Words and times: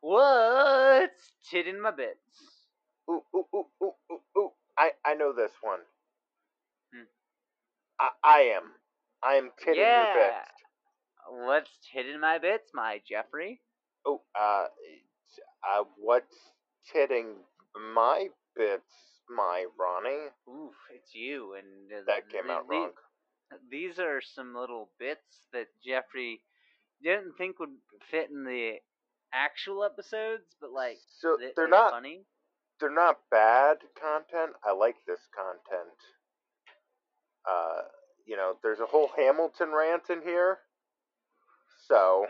What's 0.00 1.32
tit 1.50 1.66
in 1.66 1.80
my 1.80 1.90
bits? 1.90 2.18
Ooh, 3.10 3.22
ooh, 3.34 3.44
ooh, 3.54 3.66
ooh, 3.82 3.92
ooh, 4.12 4.20
ooh. 4.38 4.50
I, 4.78 4.90
I 5.04 5.14
know 5.14 5.32
this 5.32 5.52
one. 5.62 5.80
Hmm. 6.94 7.04
I, 8.00 8.08
I 8.24 8.38
am. 8.56 8.62
I 9.22 9.34
am 9.34 9.50
titting 9.58 9.80
yeah. 9.82 10.14
your 10.14 10.24
bits. 10.24 11.46
What's 11.46 11.70
tit 11.92 12.06
in 12.08 12.20
my 12.20 12.38
bits, 12.38 12.70
my 12.74 13.00
Jeffrey? 13.08 13.60
Oh, 14.06 14.20
uh, 14.38 14.66
uh, 15.68 15.84
what's 15.98 16.36
titting 16.92 17.34
my 17.94 18.28
bits, 18.56 18.92
my 19.28 19.64
Ronnie? 19.78 20.28
Oof, 20.48 20.74
it's 20.94 21.14
you. 21.14 21.54
And 21.54 21.92
uh, 21.92 22.04
That 22.06 22.28
came 22.30 22.46
the- 22.46 22.52
out 22.52 22.68
wrong. 22.68 22.90
These 23.70 24.00
are 24.00 24.20
some 24.20 24.54
little 24.56 24.90
bits 24.98 25.46
that 25.52 25.68
Jeffrey 25.84 26.40
didn't 27.02 27.34
think 27.38 27.60
would 27.60 27.76
fit 28.10 28.28
in 28.30 28.44
the 28.44 28.76
actual 29.32 29.84
episodes, 29.84 30.44
but 30.60 30.70
like 30.72 30.98
So 31.20 31.36
they- 31.36 31.52
they're 31.56 31.68
not 31.68 31.92
funny. 31.92 32.26
they're 32.80 32.90
not 32.90 33.28
bad 33.30 33.78
content. 34.00 34.56
I 34.64 34.72
like 34.72 34.96
this 35.06 35.20
content. 35.34 35.96
Uh, 37.48 37.82
you 38.26 38.36
know, 38.36 38.58
there's 38.62 38.80
a 38.80 38.86
whole 38.86 39.08
Hamilton 39.16 39.72
rant 39.72 40.10
in 40.10 40.22
here. 40.22 40.58
So, 41.88 42.26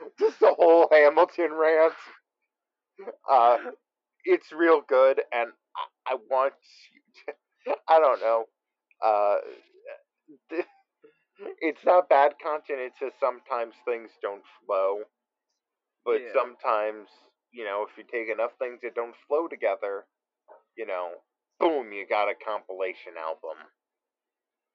just 0.18 0.40
the 0.40 0.54
whole 0.54 0.88
Hamilton 0.90 1.52
rant. 1.52 1.94
Uh, 3.28 3.58
it's 4.24 4.52
real 4.52 4.80
good, 4.88 5.20
and 5.32 5.50
I, 6.08 6.14
I 6.14 6.16
want 6.30 6.54
you 6.92 7.00
to, 7.66 7.76
I 7.88 7.98
don't 7.98 8.20
know. 8.20 8.44
Uh, 9.04 9.36
it's 11.60 11.84
not 11.84 12.08
bad 12.08 12.34
content. 12.42 12.80
It's 12.80 12.98
just 13.00 13.18
sometimes 13.20 13.74
things 13.84 14.10
don't 14.22 14.42
flow. 14.66 15.00
But 16.04 16.22
Yeah. 16.22 16.32
sometimes, 16.32 17.10
you 17.50 17.64
know, 17.64 17.86
if 17.88 17.96
you 17.96 18.04
take 18.04 18.28
enough 18.28 18.52
things 18.58 18.80
that 18.82 18.94
don't 18.94 19.16
flow 19.26 19.48
together, 19.48 20.06
you 20.76 20.86
know, 20.86 21.22
boom, 21.58 21.92
you 21.92 22.06
got 22.06 22.28
a 22.28 22.34
compilation 22.34 23.16
album. 23.16 23.56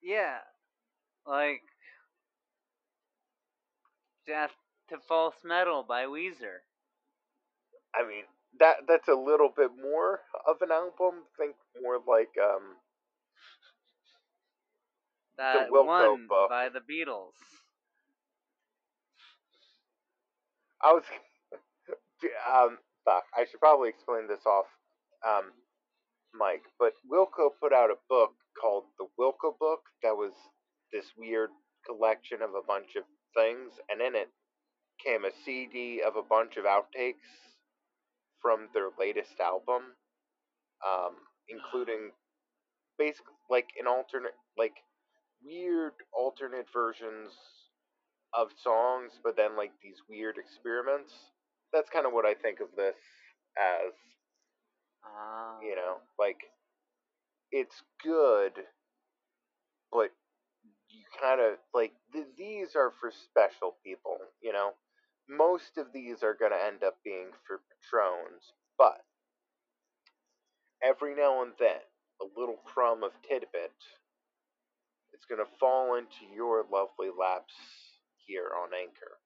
Yeah, 0.02 0.40
like 1.26 1.62
Death 4.26 4.56
to 4.88 5.00
False 5.00 5.44
Metal 5.44 5.84
by 5.84 6.06
Weezer. 6.06 6.60
I 7.96 8.08
mean, 8.08 8.26
that 8.60 8.88
that's 8.88 9.08
a 9.08 9.14
little 9.16 9.50
bit 9.56 9.72
more 9.76 10.22
of 10.48 10.62
an 10.62 10.72
album. 10.72 11.26
Think 11.38 11.56
more 11.82 11.98
like 12.00 12.32
um 12.42 12.78
That 15.38 15.72
Wilco 15.72 15.86
one 15.86 16.28
book. 16.28 16.50
by 16.50 16.70
the 16.70 16.82
Beatles. 16.82 17.36
I 20.84 20.94
was 20.94 21.04
um 22.54 22.78
fuck, 23.06 23.24
I 23.38 23.46
should 23.46 23.60
probably 23.60 23.90
explain 23.90 24.28
this 24.28 24.46
off 24.46 24.66
um 25.28 25.52
Mike, 26.34 26.64
but 26.78 26.94
Wilco 27.12 27.50
put 27.60 27.74
out 27.74 27.90
a 27.90 27.98
book 28.08 28.32
called 28.62 28.84
the 29.00 29.08
Wilco 29.20 29.58
book 29.60 29.82
that 30.04 30.16
was 30.16 30.34
this 30.94 31.06
weird 31.18 31.50
collection 31.86 32.42
of 32.42 32.52
a 32.52 32.66
bunch 32.68 32.96
of 32.96 33.04
things 33.36 33.74
and 33.90 34.02
in 34.02 34.16
it 34.16 34.30
came 35.04 35.26
a 35.26 35.32
CD 35.46 36.02
of 36.06 36.16
a 36.16 36.24
bunch 36.24 36.58
of 36.58 36.66
outtakes 36.66 37.30
from 38.42 38.68
their 38.74 38.90
latest 39.00 39.40
album 39.40 39.84
um 40.86 41.16
including 41.50 42.12
basically 42.98 43.34
like 43.50 43.70
an 43.80 43.88
alternate 43.88 44.36
like 44.58 44.76
weird 45.44 45.94
alternate 46.14 46.68
versions 46.74 47.32
of 48.34 48.50
songs 48.64 49.14
but 49.24 49.36
then 49.38 49.58
like 49.58 49.72
these 49.84 49.98
weird 50.10 50.38
experiments 50.38 51.14
that's 51.74 51.90
kind 51.90 52.06
of 52.06 52.14
what 52.14 52.26
i 52.26 52.34
think 52.34 52.60
of 52.60 52.68
this 52.78 52.96
as 53.58 53.94
Ah. 55.06 55.58
you 55.62 55.76
know 55.76 55.98
like 56.20 56.40
it's 57.52 57.82
good 58.04 58.54
but 59.92 60.12
you 60.90 61.04
kind 61.22 61.42
of 61.42 61.58
like 61.74 61.94
th- 62.14 62.28
these 62.38 62.76
are 62.76 62.92
for 63.00 63.12
special 63.12 63.78
people 63.86 64.18
you 64.42 64.54
know 64.54 64.72
most 65.30 65.78
of 65.78 65.88
these 65.94 66.24
are 66.24 66.36
going 66.36 66.52
to 66.52 66.66
end 66.66 66.84
up 66.84 66.98
being 67.04 67.28
for 67.48 67.62
patrons 67.72 68.54
but 68.78 69.02
every 70.84 71.16
now 71.16 71.42
and 71.44 71.54
then 71.60 71.82
a 72.22 72.40
little 72.40 72.58
crumb 72.66 73.04
of 73.04 73.12
tidbit 73.28 73.74
It's 75.14 75.26
going 75.26 75.40
to 75.44 75.52
fall 75.60 75.96
into 75.96 76.26
your 76.36 76.66
lovely 76.72 77.10
laps 77.18 77.54
here 78.30 78.50
on 78.64 78.70
anchor 78.80 79.18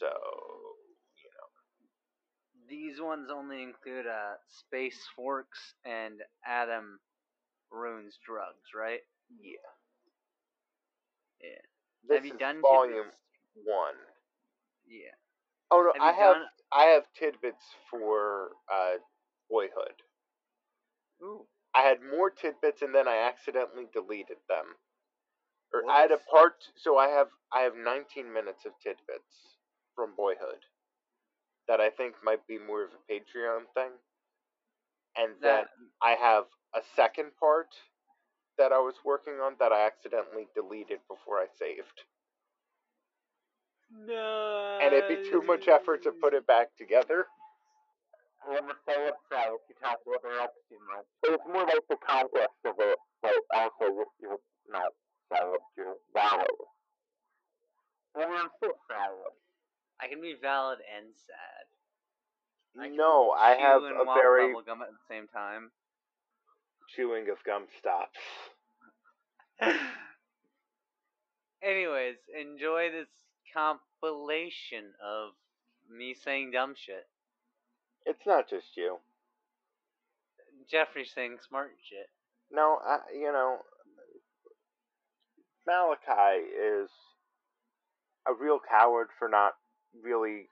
so 0.00 0.08
you 1.22 1.30
know 1.36 1.48
These 2.68 3.00
ones 3.00 3.28
only 3.30 3.62
include 3.62 4.06
uh, 4.06 4.34
Space 4.48 4.98
Forks 5.14 5.60
and 5.84 6.20
Adam 6.44 6.98
ruins 7.70 8.18
drugs, 8.26 8.72
right? 8.74 9.00
yeah 9.42 9.68
Yeah. 11.40 11.62
this 12.08 12.16
Have 12.18 12.26
you 12.26 12.32
is 12.34 12.38
done 12.40 12.62
volume 12.62 13.10
tidbits? 13.12 13.16
one 13.64 13.94
Yeah. 14.88 15.14
Oh 15.70 15.82
no, 15.82 15.92
Have 15.94 16.02
I 16.14 16.18
have 16.18 16.34
done- 16.36 16.46
I 16.72 16.84
have 16.94 17.04
tidbits 17.18 17.64
for 17.90 18.50
uh, 18.72 18.96
Boyhood. 19.50 19.96
Ooh. 21.22 21.46
I 21.74 21.82
had 21.82 21.98
more 22.02 22.30
tidbits 22.30 22.82
and 22.82 22.94
then 22.94 23.06
I 23.08 23.18
accidentally 23.28 23.86
deleted 23.92 24.38
them. 24.48 24.66
Or 25.84 25.90
I 25.90 26.00
had 26.00 26.12
a 26.12 26.18
part, 26.18 26.64
so 26.76 26.96
I 26.98 27.08
have 27.08 27.28
I 27.52 27.60
have 27.62 27.74
19 27.76 28.32
minutes 28.32 28.64
of 28.64 28.72
tidbits 28.82 29.56
from 29.94 30.14
Boyhood 30.16 30.64
that 31.68 31.80
I 31.80 31.90
think 31.90 32.14
might 32.22 32.46
be 32.46 32.58
more 32.58 32.84
of 32.84 32.90
a 32.92 33.12
Patreon 33.12 33.66
thing. 33.74 33.90
And 35.16 35.32
then 35.40 35.64
That 35.64 35.68
I 36.02 36.12
have 36.12 36.44
a 36.74 36.82
second 36.94 37.32
part 37.40 37.68
that 38.58 38.72
I 38.72 38.78
was 38.78 38.94
working 39.04 39.34
on 39.34 39.56
that 39.58 39.72
I 39.72 39.86
accidentally 39.86 40.48
deleted 40.54 41.00
before 41.08 41.38
I 41.38 41.46
saved. 41.58 42.02
no. 43.90 44.78
And 44.82 44.92
it'd 44.94 45.08
be 45.08 45.30
too 45.30 45.42
much 45.42 45.68
effort 45.68 46.02
to 46.04 46.12
put 46.12 46.34
it 46.34 46.46
back 46.46 46.68
together. 46.76 47.26
I'm 48.48 48.60
gonna 48.60 48.74
say 48.86 48.94
it 49.08 49.14
so 49.30 49.36
if 49.58 49.60
you 49.68 49.74
talk 49.82 49.98
about 50.06 50.22
the 50.22 50.40
else 50.40 50.50
too 50.68 50.78
much. 50.94 51.06
It's 51.24 51.44
more 51.46 51.64
like 51.64 51.82
the 51.88 51.96
context 51.96 52.60
of 52.64 52.74
it, 52.78 52.98
but 53.22 53.34
also 53.54 53.84
you, 53.86 54.06
you're 54.20 54.38
not 54.70 54.92
valid, 55.30 55.60
you're 55.76 55.96
valid. 56.14 56.46
And 58.14 58.24
I'm 58.24 58.48
so 58.60 58.72
valid. 58.88 59.32
I 60.00 60.08
can 60.08 60.20
be 60.20 60.34
valid 60.40 60.78
and 60.96 61.06
sad. 61.26 61.66
I 62.82 62.88
can 62.88 62.96
No, 62.96 63.30
I 63.32 63.54
chew 63.56 63.62
have 63.62 63.82
and 63.84 63.96
a 64.00 64.04
very 64.14 64.52
gum 64.66 64.82
at 64.82 64.88
the 64.90 64.98
same 65.08 65.26
time. 65.28 65.70
chewing 66.94 67.28
of 67.30 67.42
gum 67.44 67.66
stops. 67.78 68.18
Anyways, 71.62 72.16
enjoy 72.38 72.90
this 72.90 73.08
compilation 73.54 74.92
of 75.04 75.30
me 75.90 76.14
saying 76.14 76.50
dumb 76.52 76.74
shit. 76.76 77.06
It's 78.04 78.26
not 78.26 78.48
just 78.48 78.76
you. 78.76 78.98
Jeffrey 80.70 81.04
saying 81.04 81.38
smart 81.48 81.70
shit. 81.88 82.08
No, 82.50 82.78
I, 82.86 82.98
you 83.14 83.32
know, 83.32 83.58
Malachi 85.66 86.46
is 86.46 86.90
a 88.28 88.32
real 88.32 88.60
coward 88.68 89.08
for 89.18 89.28
not 89.28 89.54
really 90.02 90.48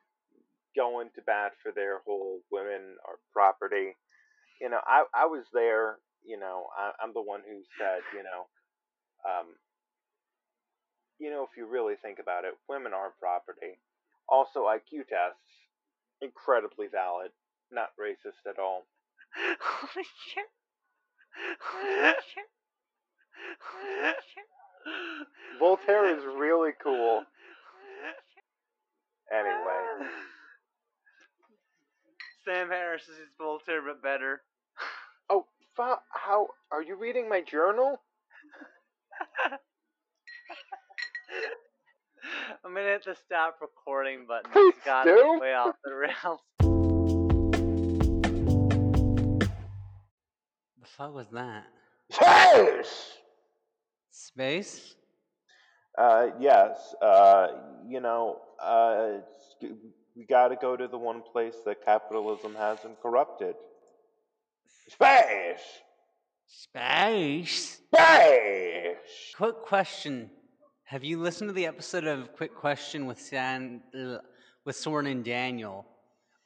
going 0.76 1.08
to 1.14 1.22
bat 1.22 1.52
for 1.62 1.72
their 1.72 2.00
whole 2.06 2.40
women 2.50 2.98
or 3.06 3.18
property. 3.32 3.96
You 4.60 4.70
know, 4.70 4.80
I 4.86 5.04
I 5.14 5.26
was 5.26 5.44
there. 5.52 5.98
You 6.24 6.38
know, 6.38 6.66
I, 6.76 6.92
I'm 7.02 7.12
the 7.12 7.22
one 7.22 7.40
who 7.46 7.60
said, 7.78 8.00
you 8.16 8.22
know, 8.22 8.48
um, 9.28 9.46
you 11.18 11.30
know, 11.30 11.44
if 11.44 11.56
you 11.56 11.66
really 11.66 11.94
think 12.00 12.18
about 12.18 12.44
it, 12.44 12.54
women 12.68 12.92
are 12.94 13.12
property. 13.20 13.78
Also, 14.28 14.64
IQ 14.64 15.04
tests, 15.08 15.68
incredibly 16.22 16.86
valid, 16.88 17.30
not 17.70 17.92
racist 18.00 18.48
at 18.48 18.58
all. 18.58 18.86
Holy 19.60 20.06
shit. 20.28 20.48
Holy 21.60 22.14
shit. 22.32 22.50
Holy 23.60 24.14
shit. 24.32 24.48
Voltaire 25.58 26.06
is 26.16 26.24
really 26.24 26.72
cool. 26.82 27.22
Anyway, 29.32 30.08
Sam 32.44 32.68
Harris 32.68 33.02
is 33.08 33.16
Voltaire, 33.38 33.80
but 33.82 34.02
better. 34.02 34.42
oh, 35.30 35.46
fa- 35.76 36.00
how 36.10 36.48
are 36.70 36.82
you 36.82 36.94
reading 36.96 37.28
my 37.28 37.40
journal? 37.40 38.00
I'm 42.64 42.72
gonna 42.74 42.86
hit 42.86 43.04
the 43.04 43.14
stop 43.26 43.56
recording 43.60 44.26
button. 44.26 44.50
Please 44.52 44.74
It's 44.76 44.84
got 44.84 45.04
do. 45.04 45.38
way 45.40 45.54
off 45.54 45.74
the 45.84 45.94
rails. 45.94 46.40
The 50.80 50.86
fuck 50.96 51.14
was 51.14 51.26
that? 51.32 51.64
Yes. 52.20 53.18
Space? 54.34 54.96
Uh, 55.96 56.26
yes. 56.40 56.94
Uh, 57.00 57.48
you 57.86 58.00
know, 58.00 58.40
uh, 58.60 59.18
we 60.16 60.24
got 60.26 60.48
to 60.48 60.56
go 60.56 60.76
to 60.76 60.88
the 60.88 60.98
one 60.98 61.22
place 61.22 61.54
that 61.64 61.84
capitalism 61.84 62.54
hasn't 62.56 63.00
corrupted. 63.00 63.54
Space! 64.88 65.60
Space. 66.46 67.80
Space! 67.94 68.96
Quick 69.36 69.62
question: 69.62 70.30
Have 70.84 71.04
you 71.04 71.20
listened 71.20 71.48
to 71.48 71.54
the 71.54 71.66
episode 71.66 72.04
of 72.04 72.32
Quick 72.34 72.56
Question 72.56 73.06
with 73.06 73.20
San 73.20 73.82
with 74.64 74.74
Soren 74.74 75.06
and 75.06 75.24
Daniel, 75.24 75.86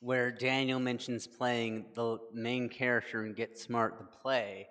where 0.01 0.31
Daniel 0.31 0.79
mentions 0.79 1.27
playing 1.27 1.87
the 1.95 2.19
main 2.35 2.69
character 2.69 3.25
in 3.25 3.33
Get 3.33 3.59
Smart 3.59 3.99
the 3.99 4.05
play, 4.05 4.69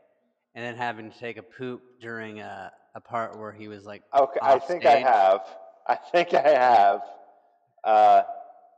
and 0.57 0.65
then 0.65 0.75
having 0.75 1.12
to 1.12 1.19
take 1.19 1.38
a 1.38 1.44
poop 1.44 1.83
during 2.01 2.39
a, 2.39 2.71
a 2.95 3.00
part 3.00 3.38
where 3.38 3.51
he 3.51 3.68
was 3.68 3.86
like, 3.86 4.01
Okay, 4.13 4.39
I 4.42 4.57
think 4.57 4.88
I 4.88 4.95
have. 4.95 5.42
I 5.86 5.95
think 5.95 6.33
I 6.33 6.50
have. 6.50 7.01
Uh, 7.83 8.24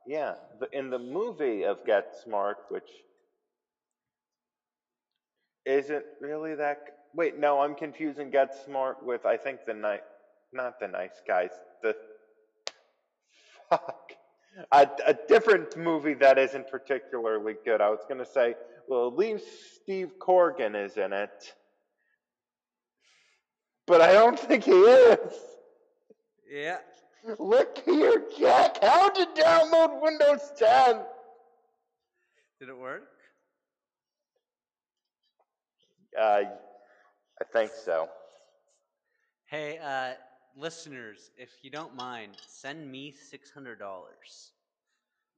yeah, 0.05 0.33
the, 0.59 0.67
in 0.77 0.89
the 0.89 0.99
movie 0.99 1.63
of 1.63 1.85
Get 1.85 2.13
Smart, 2.21 2.57
which 2.67 2.89
isn't 5.65 6.03
really 6.19 6.53
that. 6.55 6.79
Wait, 7.15 7.39
no, 7.39 7.61
I'm 7.61 7.75
confusing 7.75 8.29
Get 8.29 8.53
Smart 8.65 9.01
with 9.01 9.25
I 9.25 9.37
think 9.37 9.61
the 9.65 9.73
night, 9.73 10.03
not 10.51 10.81
the 10.81 10.87
nice 10.89 11.21
guys, 11.25 11.51
the 11.81 11.95
fuck, 13.69 14.11
a, 14.73 14.85
a 15.07 15.13
different 15.29 15.77
movie 15.77 16.15
that 16.15 16.37
isn't 16.37 16.69
particularly 16.69 17.55
good. 17.63 17.79
I 17.79 17.89
was 17.89 18.01
gonna 18.09 18.25
say, 18.25 18.55
well, 18.89 19.07
at 19.07 19.15
least 19.15 19.75
Steve 19.75 20.11
Corgan 20.19 20.75
is 20.75 20.97
in 20.97 21.13
it, 21.13 21.53
but 23.89 24.01
I 24.01 24.13
don't 24.13 24.39
think 24.39 24.63
he 24.63 24.71
is. 24.71 25.33
"Yeah." 26.47 26.77
Look 27.37 27.79
here, 27.79 28.23
Jack. 28.37 28.81
How 28.81 29.09
to 29.09 29.25
download 29.35 30.01
Windows 30.01 30.53
10? 30.57 31.03
Did 32.59 32.69
it 32.69 32.77
work? 32.77 33.09
Uh, 36.17 36.43
I 37.41 37.43
think 37.51 37.71
so. 37.71 38.09
Hey, 39.47 39.79
uh, 39.79 40.13
listeners, 40.55 41.31
if 41.37 41.49
you 41.63 41.71
don't 41.71 41.95
mind, 41.95 42.37
send 42.47 42.89
me 42.89 43.11
six 43.11 43.49
hundred 43.51 43.79
dollars 43.79 44.51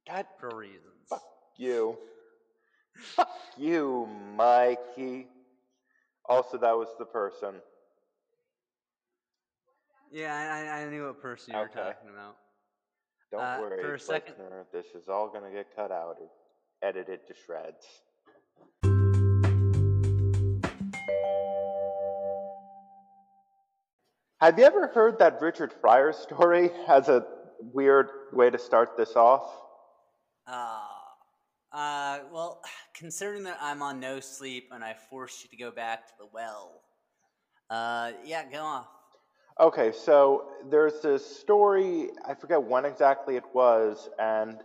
God 0.06 0.26
for 0.38 0.54
reasons. 0.56 1.08
fuck 1.08 1.22
you. 1.56 1.96
Fuck 2.96 3.30
you, 3.56 4.06
Mikey. 4.36 5.26
Also, 6.26 6.58
that 6.58 6.76
was 6.76 6.88
the 6.98 7.06
person. 7.06 7.54
Yeah, 10.12 10.34
I, 10.34 10.44
I- 10.80 10.82
I 10.82 10.90
knew 10.90 11.06
what 11.06 11.20
person 11.22 11.54
you 11.54 11.58
were 11.58 11.68
talking 11.68 12.10
about. 12.10 12.36
Don't 13.30 13.40
Uh, 13.40 13.58
worry, 13.62 13.80
for 13.82 13.94
a 13.94 13.98
second- 13.98 14.36
listener. 14.38 14.66
This 14.70 14.86
is 14.94 15.08
all 15.08 15.28
gonna 15.30 15.50
get 15.50 15.74
cut 15.74 15.90
out 15.90 16.18
or 16.20 16.30
edited 16.82 17.26
to 17.26 17.34
shreds. 17.34 18.02
Have 24.40 24.58
you 24.58 24.64
ever 24.64 24.88
heard 24.88 25.18
that 25.20 25.40
Richard 25.40 25.72
Pryor 25.80 26.12
story 26.12 26.70
as 26.88 27.08
a 27.08 27.24
weird 27.60 28.08
way 28.32 28.50
to 28.50 28.58
start 28.58 28.96
this 28.96 29.14
off? 29.14 29.44
Uh, 30.46 30.80
uh, 31.72 32.18
well, 32.32 32.60
considering 32.94 33.44
that 33.44 33.58
I'm 33.60 33.82
on 33.82 34.00
no 34.00 34.20
sleep 34.20 34.68
and 34.72 34.82
I 34.82 34.94
forced 35.10 35.44
you 35.44 35.50
to 35.50 35.56
go 35.56 35.70
back 35.70 36.06
to 36.08 36.12
the 36.18 36.26
well, 36.32 36.82
uh, 37.70 38.12
yeah, 38.24 38.44
go 38.50 38.62
off. 38.62 38.88
Okay, 39.60 39.92
so 39.92 40.44
there's 40.70 41.00
this 41.02 41.24
story, 41.24 42.10
I 42.26 42.34
forget 42.34 42.62
when 42.62 42.84
exactly 42.84 43.36
it 43.36 43.44
was, 43.52 44.08
and 44.18 44.60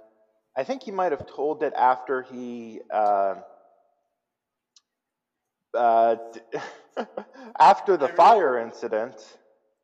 I 0.56 0.64
think 0.64 0.84
he 0.84 0.92
might 0.92 1.12
have 1.12 1.26
told 1.28 1.62
it 1.62 1.74
after 1.78 2.22
he, 2.24 2.80
uh, 2.92 3.36
uh, 5.74 6.16
after 7.60 7.98
the 7.98 8.06
really- 8.06 8.16
fire 8.16 8.58
incident. 8.60 9.16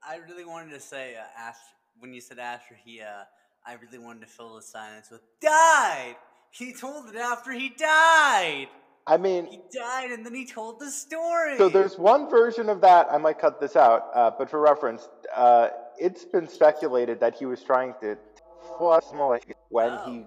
I 0.06 0.18
really 0.18 0.46
wanted 0.46 0.72
to 0.72 0.80
say 0.80 1.16
uh, 1.16 1.24
after 1.38 1.60
when 2.00 2.14
you 2.14 2.22
said 2.22 2.40
after 2.40 2.76
he, 2.76 3.02
uh, 3.02 3.24
I 3.66 3.74
really 3.74 3.98
wanted 4.00 4.22
to 4.22 4.28
fill 4.28 4.56
the 4.56 4.62
silence 4.62 5.10
with 5.12 5.22
died. 5.42 6.16
He 6.52 6.74
told 6.74 7.10
it 7.10 7.16
after 7.16 7.52
he 7.52 7.70
died. 7.70 8.68
I 9.06 9.18
mean, 9.18 9.46
He 9.48 9.60
died, 9.74 10.12
and 10.12 10.26
then 10.26 10.34
he 10.34 10.46
told 10.46 10.80
the 10.80 10.90
story. 10.90 11.58
so 11.58 11.68
there's 11.68 11.98
one 11.98 12.30
version 12.30 12.70
of 12.70 12.80
that, 12.82 13.08
I 13.12 13.18
might 13.18 13.38
cut 13.38 13.60
this 13.60 13.76
out, 13.76 14.10
uh, 14.16 14.32
but 14.38 14.50
for 14.50 14.60
reference, 14.62 15.10
uh, 15.36 15.70
it's 15.98 16.24
been 16.24 16.48
speculated 16.48 17.20
that 17.20 17.36
he 17.36 17.46
was 17.46 17.62
trying 17.64 17.94
to 18.02 18.18
when 19.70 19.92
Oh. 19.92 20.06
he 20.06 20.26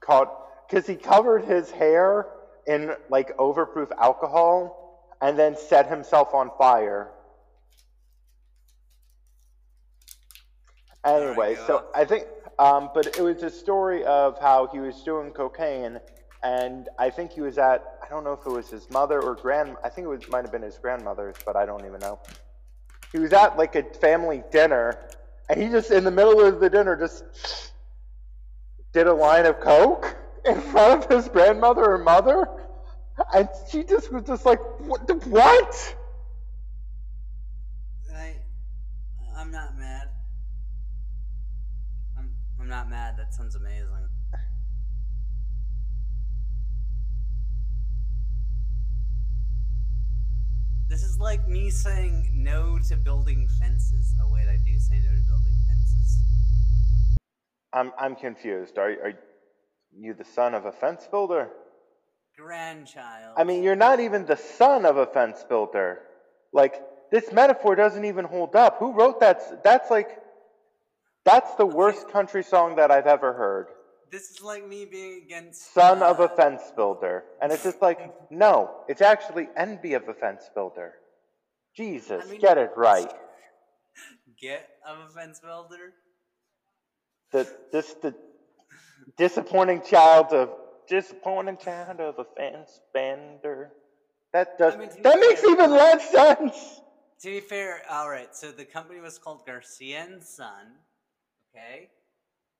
caught, 0.00 0.66
because 0.68 0.86
he 0.86 0.96
covered 0.96 1.44
his 1.44 1.70
hair 1.70 2.26
in 2.66 2.94
like 3.10 3.36
overproof 3.36 3.90
alcohol 3.98 5.14
and 5.20 5.38
then 5.38 5.56
set 5.56 5.86
himself 5.86 6.34
on 6.34 6.50
fire. 6.58 7.12
Anyway, 11.04 11.54
so. 11.66 11.84
I 11.94 12.04
think, 12.04 12.26
um, 12.58 12.90
but 12.92 13.06
it 13.06 13.20
was 13.20 13.42
a 13.42 13.50
story 13.50 14.04
of 14.04 14.38
how 14.40 14.66
he 14.72 14.80
was 14.80 15.00
doing 15.02 15.30
cocaine, 15.30 16.00
and 16.46 16.88
I 16.96 17.10
think 17.10 17.32
he 17.32 17.40
was 17.40 17.58
at, 17.58 17.82
I 18.04 18.08
don't 18.08 18.22
know 18.22 18.32
if 18.32 18.46
it 18.46 18.50
was 18.50 18.70
his 18.70 18.88
mother 18.88 19.20
or 19.20 19.34
grand, 19.34 19.76
I 19.82 19.88
think 19.88 20.04
it 20.04 20.08
was 20.08 20.28
might 20.28 20.42
have 20.42 20.52
been 20.52 20.62
his 20.62 20.78
grandmother's, 20.78 21.34
but 21.44 21.56
I 21.56 21.66
don't 21.66 21.84
even 21.84 21.98
know. 21.98 22.20
He 23.10 23.18
was 23.18 23.32
at 23.32 23.58
like 23.58 23.74
a 23.74 23.82
family 23.82 24.44
dinner, 24.52 24.96
and 25.48 25.60
he 25.60 25.68
just 25.68 25.90
in 25.90 26.04
the 26.04 26.10
middle 26.12 26.40
of 26.40 26.60
the 26.60 26.70
dinner 26.70 26.94
just 26.94 27.72
did 28.92 29.08
a 29.08 29.12
line 29.12 29.44
of 29.44 29.58
coke 29.58 30.16
in 30.44 30.60
front 30.60 31.06
of 31.06 31.10
his 31.10 31.28
grandmother 31.28 31.84
or 31.84 31.98
mother, 31.98 32.48
and 33.34 33.48
she 33.68 33.82
just 33.82 34.12
was 34.12 34.22
just 34.22 34.46
like, 34.46 34.60
what? 34.78 35.26
What? 35.26 35.96
I, 38.14 38.36
I'm 39.36 39.50
not 39.50 39.76
mad. 39.76 40.10
I'm, 42.16 42.30
I'm 42.60 42.68
not 42.68 42.88
mad. 42.88 43.16
That 43.18 43.34
sounds 43.34 43.56
amazing. 43.56 43.88
This 50.88 51.02
is 51.02 51.18
like 51.18 51.48
me 51.48 51.70
saying 51.70 52.30
no 52.32 52.78
to 52.88 52.96
building 52.96 53.48
fences. 53.58 54.14
Oh 54.22 54.28
wait, 54.32 54.46
I 54.48 54.56
do 54.64 54.78
say 54.78 54.94
no 55.00 55.10
to 55.10 55.22
building 55.26 55.58
fences. 55.66 56.18
I'm 57.72 57.92
I'm 57.98 58.14
confused. 58.14 58.78
Are 58.78 58.90
are 58.90 59.12
you 59.98 60.14
the 60.14 60.24
son 60.24 60.54
of 60.54 60.64
a 60.64 60.72
fence 60.72 61.08
builder? 61.10 61.50
Grandchild. 62.36 63.34
I 63.36 63.44
mean, 63.44 63.62
you're 63.64 63.74
not 63.74 63.98
even 63.98 64.26
the 64.26 64.36
son 64.36 64.84
of 64.84 64.96
a 64.96 65.06
fence 65.06 65.44
builder. 65.48 66.02
Like 66.52 66.80
this 67.10 67.32
metaphor 67.32 67.74
doesn't 67.74 68.04
even 68.04 68.24
hold 68.24 68.54
up. 68.54 68.78
Who 68.78 68.92
wrote 68.92 69.20
that? 69.20 69.64
That's 69.64 69.90
like 69.90 70.20
that's 71.24 71.52
the 71.56 71.66
worst 71.66 72.08
country 72.10 72.44
song 72.44 72.76
that 72.76 72.92
I've 72.92 73.08
ever 73.08 73.32
heard. 73.32 73.66
This 74.10 74.30
is 74.30 74.42
like 74.42 74.66
me 74.66 74.84
being 74.84 75.22
against 75.24 75.72
Son 75.74 76.02
of 76.02 76.20
a 76.20 76.28
fence 76.28 76.62
builder. 76.74 77.24
And 77.40 77.52
it's 77.52 77.62
just 77.62 77.82
like, 77.82 78.14
no, 78.30 78.70
it's 78.88 79.02
actually 79.02 79.48
envy 79.56 79.94
of 79.94 80.08
a 80.08 80.14
fence 80.14 80.48
builder. 80.54 80.94
Jesus, 81.76 82.24
I 82.24 82.30
mean- 82.30 82.40
get 82.40 82.58
it 82.58 82.70
right. 82.76 83.12
Get 84.40 84.68
of 84.86 84.98
a 84.98 85.08
fence 85.08 85.40
builder. 85.40 85.94
The 87.32 87.48
this 87.72 87.94
the 87.94 88.14
disappointing 89.16 89.82
child 89.82 90.32
of 90.32 90.50
disappointing 90.88 91.56
child 91.56 92.00
of 92.00 92.18
a 92.18 92.24
fence 92.36 92.80
bender. 92.92 93.72
That 94.32 94.58
does 94.58 94.74
I 94.74 94.76
mean, 94.76 94.90
that 95.02 95.18
makes 95.18 95.40
fair- 95.40 95.52
even 95.52 95.70
less 95.70 96.10
sense. 96.10 96.80
To 97.22 97.30
be 97.30 97.40
fair, 97.40 97.82
all 97.90 98.10
right. 98.10 98.34
So 98.36 98.52
the 98.52 98.66
company 98.66 99.00
was 99.00 99.18
called 99.18 99.46
Garcia 99.46 100.02
and 100.02 100.22
Son, 100.22 100.66
okay, 101.54 101.88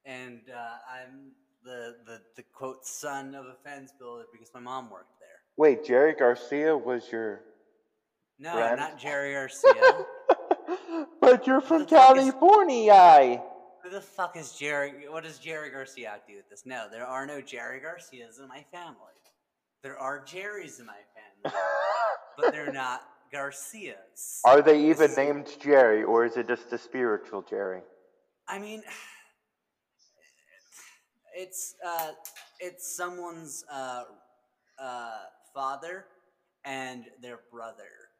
and 0.06 0.40
uh, 0.54 0.76
I'm 0.90 1.32
the, 1.64 1.96
the 2.06 2.20
the 2.36 2.42
quote 2.54 2.86
son 2.86 3.34
of 3.34 3.44
a 3.46 3.54
fence 3.64 3.92
builder 3.98 4.24
because 4.32 4.48
my 4.54 4.60
mom 4.60 4.88
worked 4.90 5.18
there. 5.20 5.28
Wait, 5.56 5.84
Jerry 5.84 6.14
Garcia 6.14 6.76
was 6.76 7.10
your 7.10 7.40
No, 8.38 8.52
Grand- 8.52 8.78
not 8.78 8.98
Jerry 8.98 9.32
Garcia. 9.34 9.72
But 11.20 11.46
you're 11.46 11.60
from 11.60 11.82
the 11.82 11.88
fuck 11.88 12.16
is- 12.16 12.24
California. 12.30 13.42
Who 13.82 13.90
the 13.90 14.00
fuck 14.00 14.36
is 14.36 14.52
Jerry? 14.52 14.92
What 15.08 15.22
does 15.24 15.38
Jerry 15.38 15.70
Garcia 15.70 16.10
have 16.10 16.26
to 16.26 16.32
do 16.32 16.36
with 16.38 16.48
this? 16.48 16.62
No, 16.66 16.86
there 16.90 17.06
are 17.06 17.26
no 17.26 17.40
Jerry 17.40 17.80
Garcias 17.80 18.38
in 18.38 18.48
my 18.48 18.64
family. 18.72 18.96
There 19.82 19.96
are 19.98 20.24
Jerrys 20.24 20.80
in 20.80 20.86
my 20.86 20.98
family, 21.14 21.58
but 22.38 22.52
they're 22.52 22.72
not 22.72 23.02
Garcias. 23.32 24.40
Are 24.44 24.60
they 24.62 24.80
even 24.90 25.14
named 25.14 25.46
Jerry, 25.60 26.02
or 26.02 26.24
is 26.24 26.36
it 26.36 26.48
just 26.48 26.72
a 26.72 26.78
spiritual 26.78 27.42
Jerry? 27.42 27.80
I 28.48 28.58
mean, 28.58 28.82
it's 31.36 31.74
uh, 31.86 32.12
it's 32.58 32.96
someone's 32.96 33.64
uh, 33.70 34.04
uh, 34.78 35.10
father 35.54 36.06
and 36.64 37.04
their 37.20 37.40
brother, 37.52 38.10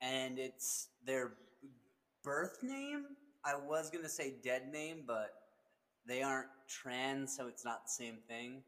and 0.00 0.38
it's 0.38 0.88
their 1.04 1.32
birth 2.22 2.58
name. 2.62 3.04
I 3.44 3.56
was 3.56 3.90
gonna 3.90 4.08
say 4.08 4.34
dead 4.42 4.70
name, 4.72 5.02
but 5.06 5.34
they 6.06 6.22
aren't 6.22 6.48
trans, 6.68 7.36
so 7.36 7.48
it's 7.48 7.64
not 7.64 7.84
the 7.84 7.90
same 7.90 8.18
thing. 8.28 8.62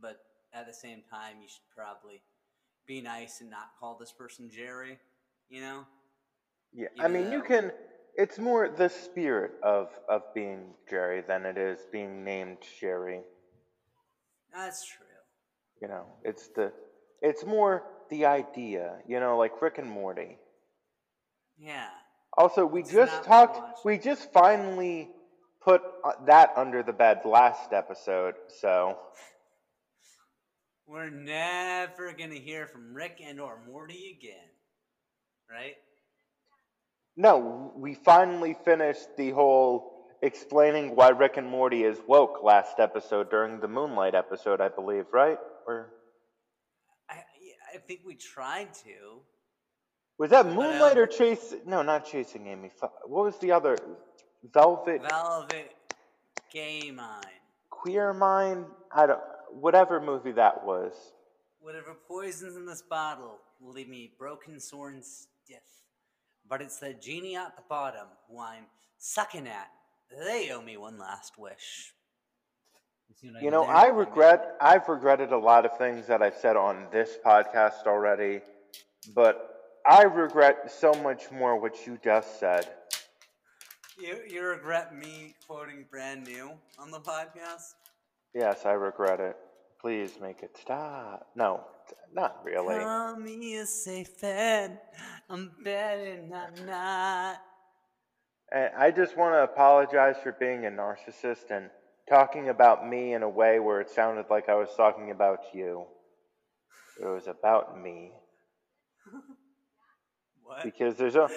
But 0.00 0.20
at 0.52 0.66
the 0.66 0.74
same 0.74 1.02
time, 1.10 1.36
you 1.40 1.48
should 1.48 1.68
probably 1.74 2.20
be 2.86 3.00
nice 3.00 3.40
and 3.40 3.50
not 3.50 3.70
call 3.78 3.96
this 3.98 4.12
person 4.12 4.50
Jerry. 4.50 4.98
You 5.48 5.60
know? 5.60 5.86
Yeah, 6.74 6.88
I 6.98 7.08
mean, 7.08 7.30
you 7.32 7.42
can. 7.42 7.72
It's 8.18 8.36
more 8.36 8.68
the 8.68 8.88
spirit 8.88 9.52
of 9.62 9.90
of 10.08 10.22
being 10.34 10.74
Jerry 10.90 11.22
than 11.26 11.46
it 11.46 11.56
is 11.56 11.78
being 11.92 12.24
named 12.24 12.58
Jerry. 12.80 13.20
That's 14.52 14.84
true. 14.84 15.06
You 15.80 15.86
know, 15.86 16.06
it's 16.24 16.48
the. 16.48 16.72
It's 17.22 17.44
more 17.44 17.84
the 18.10 18.26
idea. 18.26 18.98
You 19.06 19.20
know, 19.20 19.38
like 19.38 19.62
Rick 19.62 19.78
and 19.78 19.88
Morty. 19.88 20.36
Yeah. 21.56 21.86
Also, 22.36 22.66
we 22.66 22.80
It's 22.80 22.90
just 22.90 23.22
talked. 23.22 23.84
We 23.84 23.98
just 23.98 24.32
finally 24.32 25.10
put 25.62 25.82
uh, 26.04 26.12
that 26.26 26.54
under 26.56 26.82
the 26.82 26.92
bed 26.92 27.20
last 27.24 27.72
episode. 27.72 28.34
So 28.60 28.98
We're 30.88 31.10
never 31.10 32.12
gonna 32.18 32.34
hear 32.34 32.66
from 32.66 32.94
Rick 32.94 33.20
and 33.24 33.40
or 33.40 33.60
Morty 33.64 34.18
again. 34.18 34.48
Right? 35.48 35.76
No, 37.18 37.72
we 37.74 37.94
finally 37.94 38.54
finished 38.64 39.16
the 39.16 39.30
whole 39.30 40.06
explaining 40.22 40.94
why 40.94 41.08
Rick 41.08 41.36
and 41.36 41.48
Morty 41.48 41.82
is 41.82 41.98
woke 42.06 42.44
last 42.44 42.78
episode 42.78 43.28
during 43.28 43.58
the 43.58 43.66
Moonlight 43.66 44.14
episode, 44.14 44.60
I 44.60 44.68
believe, 44.68 45.04
right? 45.12 45.36
Or 45.66 45.90
I 47.10 47.16
I 47.74 47.78
think 47.78 48.02
we 48.06 48.14
tried 48.14 48.72
to. 48.84 49.20
was 50.16 50.30
that 50.30 50.46
Moonlight 50.46 50.92
um, 50.92 50.98
or 50.98 51.06
Chase? 51.06 51.54
No, 51.66 51.82
not 51.82 52.06
Chasing 52.06 52.46
Amy. 52.46 52.70
What 53.04 53.24
was 53.24 53.36
the 53.38 53.50
other? 53.50 53.76
Velvet 54.54 55.02
Velvet 55.02 55.74
Gay 56.52 56.92
Mind. 56.92 57.26
Queer 57.68 58.12
Mind? 58.12 58.64
I 58.94 59.06
don't. 59.06 59.20
Whatever 59.50 60.00
movie 60.00 60.32
that 60.32 60.64
was. 60.64 60.92
Whatever 61.58 61.96
poisons 62.06 62.54
in 62.54 62.64
this 62.64 62.82
bottle 62.82 63.38
will 63.60 63.72
leave 63.72 63.88
me 63.88 64.12
broken, 64.16 64.60
sore, 64.60 64.90
and 64.90 65.04
stiff. 65.04 65.62
But 66.48 66.62
it's 66.62 66.78
the 66.78 66.94
genie 66.94 67.36
at 67.36 67.56
the 67.56 67.62
bottom 67.68 68.06
who 68.28 68.40
I'm 68.40 68.64
sucking 68.98 69.46
at. 69.46 69.70
They 70.10 70.50
owe 70.50 70.62
me 70.62 70.76
one 70.76 70.98
last 70.98 71.38
wish. 71.38 71.92
see 73.14 73.30
what 73.30 73.42
You 73.42 73.50
know. 73.50 73.64
I 73.64 73.88
regret. 73.88 74.56
I've 74.60 74.88
regretted 74.88 75.32
a 75.32 75.38
lot 75.38 75.66
of 75.66 75.76
things 75.76 76.06
that 76.06 76.22
I've 76.22 76.36
said 76.36 76.56
on 76.56 76.86
this 76.90 77.18
podcast 77.24 77.86
already, 77.86 78.40
but 79.14 79.58
I 79.86 80.02
regret 80.04 80.70
so 80.70 80.92
much 81.02 81.30
more 81.30 81.60
what 81.60 81.86
you 81.86 81.98
just 82.02 82.40
said. 82.40 82.66
You, 83.98 84.20
you 84.28 84.42
regret 84.44 84.96
me 84.96 85.34
quoting 85.46 85.84
brand 85.90 86.24
new 86.24 86.52
on 86.78 86.90
the 86.90 87.00
podcast? 87.00 87.74
Yes, 88.34 88.64
I 88.64 88.72
regret 88.72 89.18
it. 89.18 89.36
Please 89.80 90.12
make 90.20 90.42
it 90.42 90.56
stop. 90.60 91.26
No, 91.34 91.64
not 92.12 92.44
really. 92.44 92.78
Call 92.78 93.16
me 93.16 93.56
a 93.56 93.66
safe 93.66 94.20
bet. 94.20 94.94
I'm 95.28 95.52
betting 95.62 96.32
I'm 96.34 96.66
not. 96.66 97.38
And 98.50 98.70
I 98.76 98.90
just 98.90 99.16
want 99.16 99.34
to 99.34 99.42
apologize 99.42 100.16
for 100.22 100.32
being 100.32 100.64
a 100.66 100.70
narcissist 100.70 101.50
and 101.50 101.68
talking 102.08 102.48
about 102.48 102.88
me 102.88 103.12
in 103.12 103.22
a 103.22 103.28
way 103.28 103.58
where 103.60 103.80
it 103.80 103.90
sounded 103.90 104.26
like 104.30 104.48
I 104.48 104.54
was 104.54 104.70
talking 104.76 105.10
about 105.10 105.40
you. 105.52 105.84
It 107.00 107.06
was 107.06 107.26
about 107.26 107.80
me. 107.80 108.12
What? 110.42 110.64
Because 110.64 110.96
there's 110.96 111.14
a. 111.14 111.28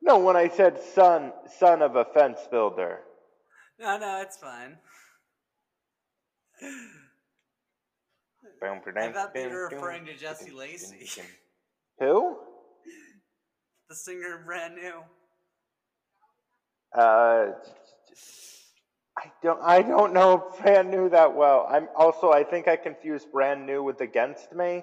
No, 0.00 0.16
when 0.16 0.34
I 0.34 0.48
said 0.48 0.80
son, 0.94 1.34
son 1.58 1.82
of 1.82 1.94
a 1.94 2.06
fence 2.06 2.38
builder. 2.50 3.00
No, 3.78 3.98
no, 3.98 4.22
it's 4.22 4.38
fine. 4.38 4.78
I 8.62 9.12
thought 9.12 9.34
that 9.34 9.42
you 9.42 9.50
were 9.50 9.68
referring 9.68 10.06
to 10.06 10.14
Jesse 10.14 10.50
Lacey. 10.50 11.08
Who? 12.00 12.38
The 13.88 13.94
singer 13.94 14.42
brand 14.44 14.74
new. 14.76 15.02
Uh, 16.94 17.52
I 19.18 19.30
don't. 19.42 19.60
I 19.62 19.82
don't 19.82 20.12
know 20.12 20.50
brand 20.60 20.90
new 20.90 21.08
that 21.10 21.34
well. 21.34 21.66
I'm 21.70 21.88
also. 21.96 22.30
I 22.30 22.42
think 22.44 22.68
I 22.68 22.76
confused 22.76 23.30
brand 23.32 23.66
new 23.66 23.82
with 23.82 24.00
against 24.00 24.52
me, 24.52 24.82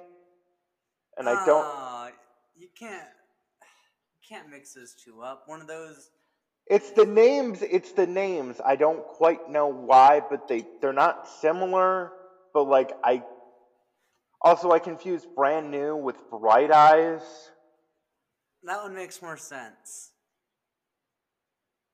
and 1.18 1.28
I 1.28 1.46
don't. 1.46 1.66
Aw, 1.66 2.12
You 2.58 2.68
can't. 2.78 3.08
You 3.62 4.36
can't 4.38 4.50
mix 4.50 4.74
those 4.74 4.96
two 5.04 5.22
up. 5.22 5.44
One 5.48 5.62
of 5.62 5.68
those. 5.68 6.10
It's 6.68 6.92
the 6.92 7.06
names. 7.06 7.62
It's 7.62 7.92
the 7.92 8.08
names. 8.08 8.62
I 8.64 8.76
don't 8.76 9.06
quite 9.06 9.50
know 9.50 9.68
why, 9.68 10.22
but 10.30 10.48
they 10.48 10.66
they're 10.82 10.94
not 10.94 11.28
similar. 11.28 12.12
But 12.54 12.64
like 12.64 12.92
I. 13.04 13.24
Also, 14.44 14.72
I 14.72 14.80
confuse 14.80 15.26
brand 15.26 15.72
new 15.72 15.96
with 15.96 16.18
bright 16.30 16.72
eyes. 16.72 17.22
That 18.64 18.84
one 18.84 18.94
makes 18.94 19.22
more 19.22 19.38
sense. 19.38 20.12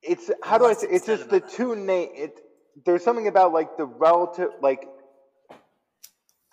It's 0.02 0.32
how 0.44 0.58
do 0.58 0.66
I 0.66 0.74
say? 0.74 0.88
It's 0.90 1.06
just 1.06 1.30
the 1.30 1.42
two 1.42 1.76
name. 1.76 2.10
It 2.14 2.40
there's 2.86 3.04
something 3.04 3.28
about 3.28 3.54
like 3.54 3.78
the 3.78 3.86
relative 3.86 4.50
like. 4.62 4.88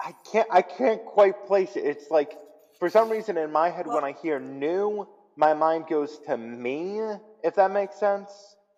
I 0.00 0.12
can't. 0.30 0.48
I 0.52 0.62
can't 0.62 1.04
quite 1.04 1.46
place 1.46 1.76
it. 1.76 1.84
It's 1.84 2.10
like 2.10 2.36
for 2.78 2.90
some 2.90 3.08
reason 3.10 3.38
in 3.38 3.50
my 3.50 3.70
head 3.70 3.86
when 3.86 4.04
I 4.04 4.12
hear 4.12 4.38
new, 4.38 5.08
my 5.36 5.54
mind 5.54 5.86
goes 5.88 6.18
to 6.26 6.36
me. 6.36 7.00
If 7.42 7.54
that 7.54 7.70
makes 7.70 7.98
sense. 7.98 8.30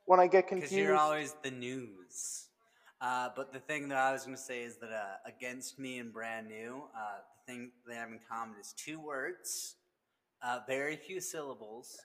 When 0.05 0.21
I 0.21 0.27
get 0.27 0.49
confused. 0.49 0.73
Because 0.73 0.85
you're 0.85 0.97
always 0.97 1.35
the 1.43 1.51
news. 1.51 2.48
Uh, 3.01 3.29
but 3.37 3.53
the 3.53 3.61
thing 3.61 3.89
that 3.89 3.99
I 3.99 4.13
was 4.13 4.25
going 4.25 4.37
to 4.37 4.43
say 4.43 4.63
is 4.63 4.77
that 4.79 4.91
uh, 4.91 5.17
against 5.25 5.79
me 5.79 5.99
and 5.99 6.13
brand 6.13 6.49
new, 6.49 6.83
uh, 6.97 7.19
the 7.47 7.53
thing 7.53 7.71
they 7.87 7.95
have 7.95 8.09
in 8.09 8.19
common 8.29 8.57
is 8.61 8.75
two 8.77 9.01
words, 9.01 9.77
uh, 10.43 10.61
very 10.67 10.97
few 10.97 11.21
syllables, 11.21 11.97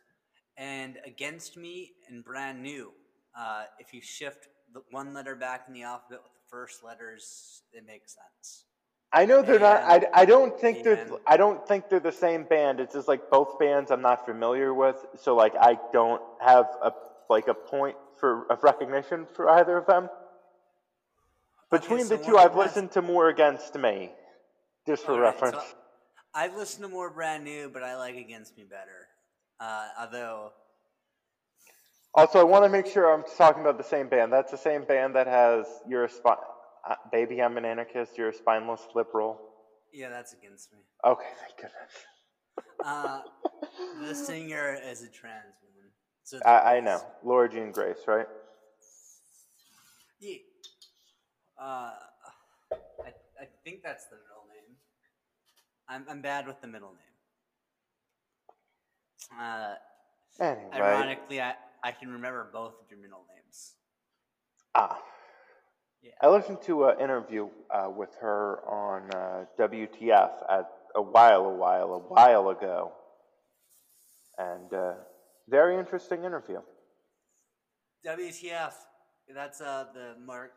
and 0.56 0.98
against 1.06 1.58
me 1.58 1.94
and 2.08 2.24
brand 2.24 2.62
new. 2.62 2.92
Uh, 3.36 3.64
if 3.80 3.92
you 3.92 4.02
shift 4.02 4.50
the 4.74 4.82
one 4.92 5.14
letter 5.14 5.36
back 5.36 5.66
in 5.68 5.74
the 5.74 5.82
alphabet 5.82 6.20
with 6.24 6.34
the 6.34 6.48
first 6.50 6.84
letters, 6.84 7.64
it 7.74 7.86
makes 7.88 8.14
sense. 8.14 8.66
I 9.12 9.26
know 9.26 9.42
they're 9.42 9.60
not. 9.60 9.84
I, 9.84 10.06
I 10.14 10.26
don't 10.26 10.60
think 10.60 10.84
they're. 10.84 11.08
I 11.28 11.38
don't 11.38 11.68
think 11.68 11.88
they're 11.90 12.00
the 12.00 12.12
same 12.12 12.44
band. 12.44 12.80
It's 12.80 12.94
just 12.94 13.08
like 13.08 13.30
both 13.30 13.60
bands 13.60 13.92
I'm 13.92 14.02
not 14.02 14.26
familiar 14.26 14.74
with, 14.74 15.06
so 15.20 15.36
like 15.36 15.54
I 15.60 15.78
don't 15.92 16.22
have 16.42 16.66
a 16.84 16.92
like 17.30 17.48
a 17.48 17.54
point 17.54 17.96
for 18.20 18.52
of 18.52 18.64
recognition 18.64 19.28
for 19.36 19.50
either 19.50 19.78
of 19.78 19.86
them. 19.86 20.10
Between 21.74 22.08
the 22.08 22.18
two, 22.18 22.38
I've 22.38 22.56
listened 22.56 22.92
to 22.92 23.02
more 23.02 23.30
against 23.30 23.76
me, 23.76 24.12
just 24.86 25.06
for 25.06 25.14
Alright, 25.14 25.40
so 25.40 25.46
reference. 25.46 25.76
I've 26.36 26.56
listened 26.56 26.84
to 26.84 26.90
more 26.90 27.10
brand 27.10 27.44
new, 27.44 27.70
but 27.70 27.82
I 27.84 27.98
like 27.98 28.16
against 28.16 28.56
me 28.56 28.64
better. 28.64 29.08
Uh, 29.60 29.88
although 30.00 30.52
Also, 32.14 32.40
I 32.40 32.44
want 32.44 32.64
to 32.64 32.70
make 32.70 32.86
sure 32.86 33.12
I'm 33.12 33.24
talking 33.38 33.62
about 33.62 33.78
the 33.80 33.84
same 33.84 34.08
band. 34.08 34.32
That's 34.32 34.52
the 34.52 34.58
same 34.58 34.84
band 34.84 35.16
that 35.16 35.26
has 35.26 35.66
"You're 35.88 36.06
a 36.06 36.10
Spine." 36.10 36.38
Uh, 36.88 36.96
Baby, 37.12 37.42
I'm 37.42 37.58
an 37.58 37.66
anarchist. 37.66 38.18
You're 38.18 38.30
a 38.30 38.34
spineless 38.34 38.82
liberal. 38.94 39.40
Yeah, 39.92 40.10
that's 40.10 40.34
against 40.34 40.72
me. 40.74 40.80
Okay, 41.04 41.30
thank 41.40 41.56
goodness. 41.58 41.94
Uh, 42.86 43.22
the 44.06 44.14
singer 44.14 44.78
is 44.86 45.02
a 45.02 45.08
trans 45.08 45.56
woman. 45.64 45.90
So 46.24 46.40
I, 46.46 46.78
I 46.78 46.80
know, 46.82 47.02
Laura 47.24 47.50
Jean 47.50 47.72
Grace, 47.72 48.04
right? 48.08 48.28
Yeah. 50.20 50.38
Uh, 51.60 51.92
I, 53.06 53.10
I 53.42 53.46
think 53.64 53.84
that's 53.84 54.06
the 54.06 54.16
middle 54.18 54.46
name. 54.50 54.76
I'm, 55.88 56.06
I'm 56.10 56.22
bad 56.22 56.48
with 56.48 56.60
the 56.62 56.68
middle 56.68 56.92
name. 56.92 57.00
Uh, 59.40 59.76
Anyway, 60.40 60.68
ironically, 60.74 61.40
I, 61.40 61.54
I 61.84 61.92
can 61.92 62.12
remember 62.12 62.50
both 62.52 62.74
of 62.82 62.90
your 62.90 63.00
middle 63.00 63.24
names. 63.36 63.74
ah, 64.74 65.00
Yeah. 66.02 66.12
I 66.22 66.28
listened 66.28 66.60
to 66.64 66.86
an 66.86 67.00
interview 67.00 67.50
uh, 67.70 67.90
with 67.96 68.10
her 68.20 68.68
on 68.68 69.12
uh, 69.14 69.46
WTF 69.60 70.32
at 70.50 70.72
a 70.96 71.02
while, 71.04 71.46
a 71.46 71.54
while, 71.54 71.94
a 71.94 72.00
while 72.00 72.50
ago, 72.50 72.94
and 74.40 74.74
uh, 74.74 74.94
very 75.48 75.78
interesting 75.78 76.24
interview. 76.24 76.62
WTF? 78.06 78.74
That's 79.34 79.62
uh 79.62 79.86
the 79.94 80.16
Marc 80.26 80.52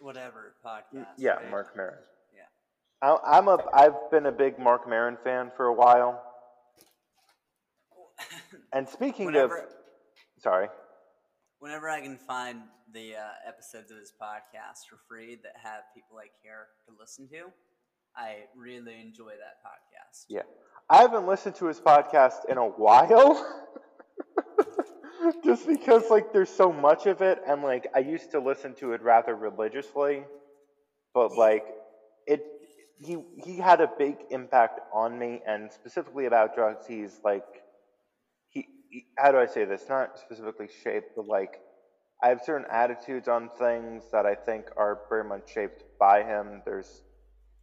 whatever 0.00 0.54
podcast. 0.64 1.06
Yeah, 1.18 1.32
right? 1.32 1.50
Marc 1.50 1.76
Maron. 1.76 1.98
Yeah. 2.34 3.08
I, 3.08 3.38
I'm 3.38 3.48
a. 3.48 3.58
I've 3.72 4.10
been 4.10 4.26
a 4.26 4.32
big 4.32 4.58
Marc 4.58 4.88
Maron 4.88 5.16
fan 5.22 5.50
for 5.56 5.66
a 5.66 5.74
while. 5.74 6.22
And 8.72 8.88
speaking 8.88 9.26
whenever, 9.26 9.58
of, 9.58 9.64
sorry, 10.38 10.68
whenever 11.58 11.88
I 11.88 12.00
can 12.00 12.18
find 12.18 12.60
the 12.92 13.14
uh, 13.16 13.48
episodes 13.48 13.90
of 13.90 13.98
his 13.98 14.12
podcast 14.20 14.88
for 14.88 14.98
free 15.08 15.38
that 15.42 15.54
have 15.62 15.82
people 15.94 16.18
I 16.18 16.26
care 16.44 16.68
to 16.86 16.92
listen 17.00 17.28
to, 17.28 17.50
I 18.16 18.44
really 18.56 19.00
enjoy 19.00 19.30
that 19.30 19.58
podcast. 19.64 20.26
yeah, 20.28 20.42
I 20.88 20.98
haven't 20.98 21.26
listened 21.26 21.54
to 21.56 21.66
his 21.66 21.80
podcast 21.80 22.48
in 22.48 22.58
a 22.58 22.66
while. 22.66 23.64
Just 25.44 25.66
because 25.66 26.10
like 26.10 26.32
there's 26.32 26.50
so 26.50 26.72
much 26.72 27.06
of 27.06 27.20
it, 27.20 27.40
and 27.46 27.62
like 27.62 27.88
I 27.94 28.00
used 28.00 28.30
to 28.32 28.40
listen 28.40 28.74
to 28.76 28.92
it 28.92 29.02
rather 29.02 29.34
religiously, 29.34 30.24
but 31.14 31.36
like 31.36 31.64
it, 32.26 32.44
he 32.98 33.18
he 33.44 33.56
had 33.56 33.80
a 33.80 33.90
big 33.98 34.16
impact 34.30 34.80
on 34.92 35.18
me, 35.18 35.42
and 35.46 35.70
specifically 35.72 36.26
about 36.26 36.54
drugs. 36.54 36.86
He's 36.86 37.20
like, 37.24 37.44
he, 38.48 38.66
he 38.90 39.06
how 39.18 39.32
do 39.32 39.38
I 39.38 39.46
say 39.46 39.64
this? 39.64 39.84
Not 39.88 40.18
specifically 40.18 40.68
shaped, 40.82 41.10
but 41.16 41.26
like 41.26 41.60
I 42.22 42.28
have 42.28 42.40
certain 42.44 42.66
attitudes 42.70 43.28
on 43.28 43.50
things 43.58 44.04
that 44.12 44.26
I 44.26 44.34
think 44.34 44.66
are 44.76 45.00
very 45.08 45.24
much 45.24 45.52
shaped 45.52 45.84
by 45.98 46.22
him. 46.22 46.62
There's 46.64 47.02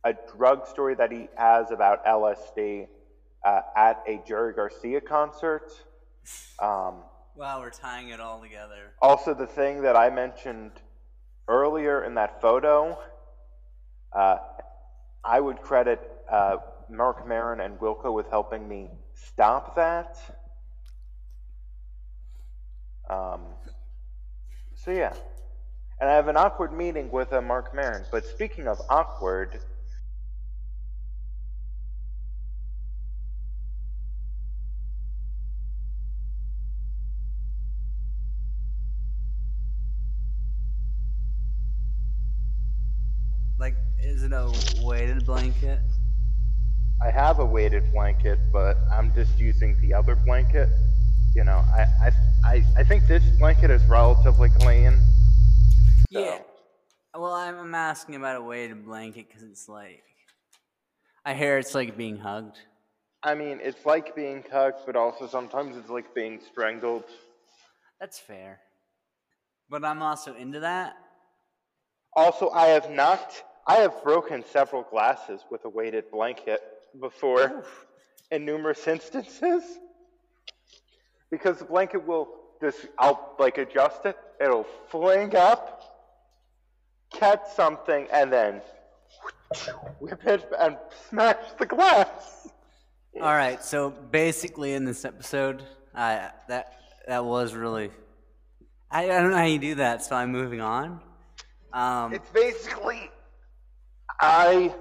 a 0.04 0.14
drug 0.36 0.68
story 0.68 0.96
that 0.96 1.12
he 1.12 1.28
has 1.38 1.72
about 1.72 2.06
LSD 2.06 2.88
uh, 3.46 3.62
at 3.76 4.04
a 4.08 4.22
Jerry 4.28 4.54
Garcia 4.54 5.02
concert. 5.02 5.72
Um, 6.60 7.04
Wow, 7.38 7.60
we're 7.60 7.70
tying 7.70 8.10
it 8.10 8.20
all 8.20 8.42
together. 8.42 8.94
also, 9.00 9.36
the 9.36 9.46
thing 9.46 9.84
that 9.84 9.96
I 9.96 10.10
mentioned 10.10 10.72
earlier 11.48 12.04
in 12.04 12.16
that 12.16 12.42
photo, 12.42 12.98
uh, 14.12 14.38
I 15.24 15.40
would 15.40 15.62
credit 15.62 16.02
uh, 16.32 16.58
Marc 16.90 17.28
Maron 17.28 17.60
and 17.60 17.80
Wilco 17.80 18.12
with 18.12 18.28
helping 18.32 18.68
me 18.68 18.90
stop 19.14 19.76
that. 19.76 20.18
Um, 23.08 23.42
so, 24.74 24.90
yeah. 24.90 25.14
And 26.02 26.10
I 26.10 26.16
have 26.16 26.30
an 26.30 26.38
awkward 26.38 26.74
meeting 26.74 27.12
with 27.12 27.32
uh, 27.34 27.42
Marc 27.42 27.72
Maron. 27.76 28.04
But 28.12 28.26
speaking 28.26 28.68
of 28.68 28.82
awkward, 28.90 29.60
blanket? 45.28 45.80
I 47.06 47.12
have 47.12 47.38
a 47.40 47.46
weighted 47.46 47.84
blanket, 47.94 48.40
but 48.52 48.78
I'm 48.92 49.14
just 49.14 49.38
using 49.38 49.80
the 49.82 49.94
other 49.94 50.16
blanket. 50.16 50.70
You 51.36 51.44
know, 51.44 51.64
I, 51.76 51.86
I, 52.06 52.12
I, 52.46 52.64
I 52.78 52.84
think 52.84 53.06
this 53.08 53.24
blanket 53.38 53.70
is 53.70 53.84
relatively 53.86 54.50
clean. 54.50 54.98
So, 56.12 56.20
Yeah. 56.20 56.40
Well, 57.14 57.34
I'm, 57.34 57.60
I'm 57.60 57.76
asking 57.76 58.16
about 58.16 58.38
a 58.38 58.42
weighted 58.42 58.86
blanket 58.86 59.28
because 59.28 59.44
it's 59.44 59.68
like, 59.68 60.02
I 61.26 61.34
hear 61.34 61.58
it's 61.58 61.76
like 61.76 61.98
being 61.98 62.18
hugged. 62.18 62.58
I 63.22 63.36
mean, 63.36 63.60
it's 63.62 63.86
like 63.86 64.16
being 64.16 64.44
hugged, 64.52 64.86
but 64.86 64.96
also 64.96 65.28
sometimes 65.28 65.76
it's 65.76 65.90
like 65.90 66.16
being 66.16 66.40
strangled. 66.50 67.04
That's 68.00 68.18
fair. 68.18 68.60
But 69.70 69.84
I'm 69.84 70.02
also 70.02 70.34
into 70.36 70.62
that. 70.62 70.96
Also, 72.16 72.50
I 72.52 72.68
have 72.68 72.90
not, 72.90 73.44
I 73.68 73.76
have 73.76 74.02
broken 74.04 74.44
several 74.46 74.84
glasses 74.84 75.42
with 75.52 75.66
a 75.66 75.70
weighted 75.70 76.10
blanket 76.10 76.62
before 77.00 77.66
in 78.32 78.46
numerous 78.46 78.88
instances. 78.88 79.64
Because 81.30 81.60
the 81.60 81.66
blanket 81.66 82.08
will 82.08 82.30
just, 82.62 82.88
I'll 82.98 83.36
like 83.38 83.58
adjust 83.58 84.06
it, 84.06 84.18
it'll 84.40 84.66
fling 84.90 85.36
up, 85.36 85.84
catch 87.12 87.42
something, 87.54 88.08
and 88.14 88.32
then 88.32 88.62
whip 90.00 90.26
it 90.26 90.50
and 90.58 90.78
smash 91.10 91.38
the 91.60 91.66
glass. 91.66 92.48
All 93.16 93.34
right, 93.34 93.62
so 93.64 93.90
basically 93.90 94.74
in 94.74 94.86
this 94.86 95.04
episode, 95.04 95.64
I 95.94 96.30
that 96.48 96.80
that 97.08 97.26
was 97.26 97.54
really. 97.54 97.90
I, 98.90 99.06
I 99.06 99.22
don't 99.22 99.32
know 99.32 99.38
how 99.38 99.44
you 99.44 99.60
do 99.60 99.76
that, 99.76 100.04
so 100.04 100.16
I'm 100.16 100.32
moving 100.32 100.62
on. 100.62 101.02
Um, 101.74 102.14
It's 102.14 102.30
basically, 102.30 103.10
I 104.20 104.74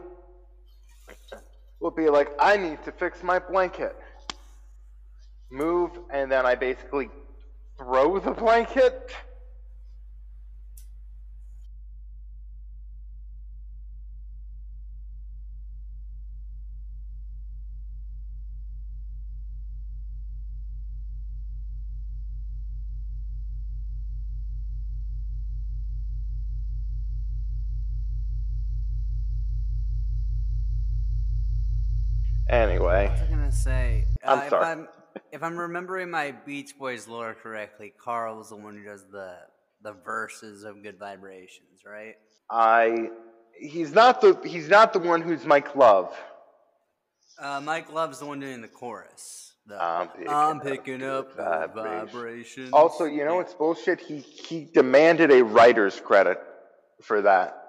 will 1.81 1.91
be 1.91 2.09
like, 2.09 2.31
I 2.39 2.57
need 2.57 2.83
to 2.85 2.93
fix 2.93 3.23
my 3.23 3.39
blanket. 3.39 3.97
Move, 5.51 5.91
and 6.11 6.31
then 6.31 6.47
I 6.47 6.55
basically 6.55 7.11
throw 7.79 8.19
the 8.19 8.33
blanket. 8.33 9.13
I'm 34.27 34.39
Uh, 34.39 34.43
if 34.43 34.51
sorry. 34.51 34.65
I'm 34.65 34.89
if 35.33 35.43
I'm 35.43 35.57
remembering 35.57 36.11
my 36.11 36.33
Beach 36.33 36.79
Boys 36.79 37.09
lore 37.09 37.35
correctly, 37.35 37.93
Carl 37.99 38.37
was 38.39 38.51
the 38.51 38.57
one 38.57 38.77
who 38.77 38.85
does 38.85 39.05
the 39.11 39.37
the 39.83 39.93
verses 39.93 40.65
of 40.65 40.83
Good 40.83 40.99
Vibrations, 40.99 41.85
right? 41.87 42.15
I 42.51 43.11
he's 43.59 43.93
not 43.93 44.21
the 44.21 44.39
he's 44.45 44.69
not 44.69 44.93
the 44.93 44.99
one 44.99 45.23
who's 45.23 45.45
Mike 45.45 45.75
Love. 45.77 46.15
Uh, 47.39 47.61
Mike 47.63 47.93
Love's 47.93 48.19
the 48.21 48.27
one 48.27 48.41
doing 48.41 48.61
the 48.63 48.69
chorus. 48.69 49.55
The, 49.67 49.83
I'm 49.83 50.09
picking 50.09 50.29
I'm 50.29 50.57
up 50.59 50.63
picking 50.63 51.03
up 51.03 51.37
vibrations." 51.37 52.13
vibrations. 52.13 52.71
Also, 52.73 53.05
you 53.05 53.25
know 53.25 53.33
Yeah. 53.33 53.39
what's 53.39 53.55
bullshit? 53.55 54.01
He 54.01 54.21
he 54.21 54.65
demanded 54.73 55.31
a 55.33 55.43
writer's 55.43 56.01
credit 56.01 56.39
for 57.03 57.23
that. 57.23 57.66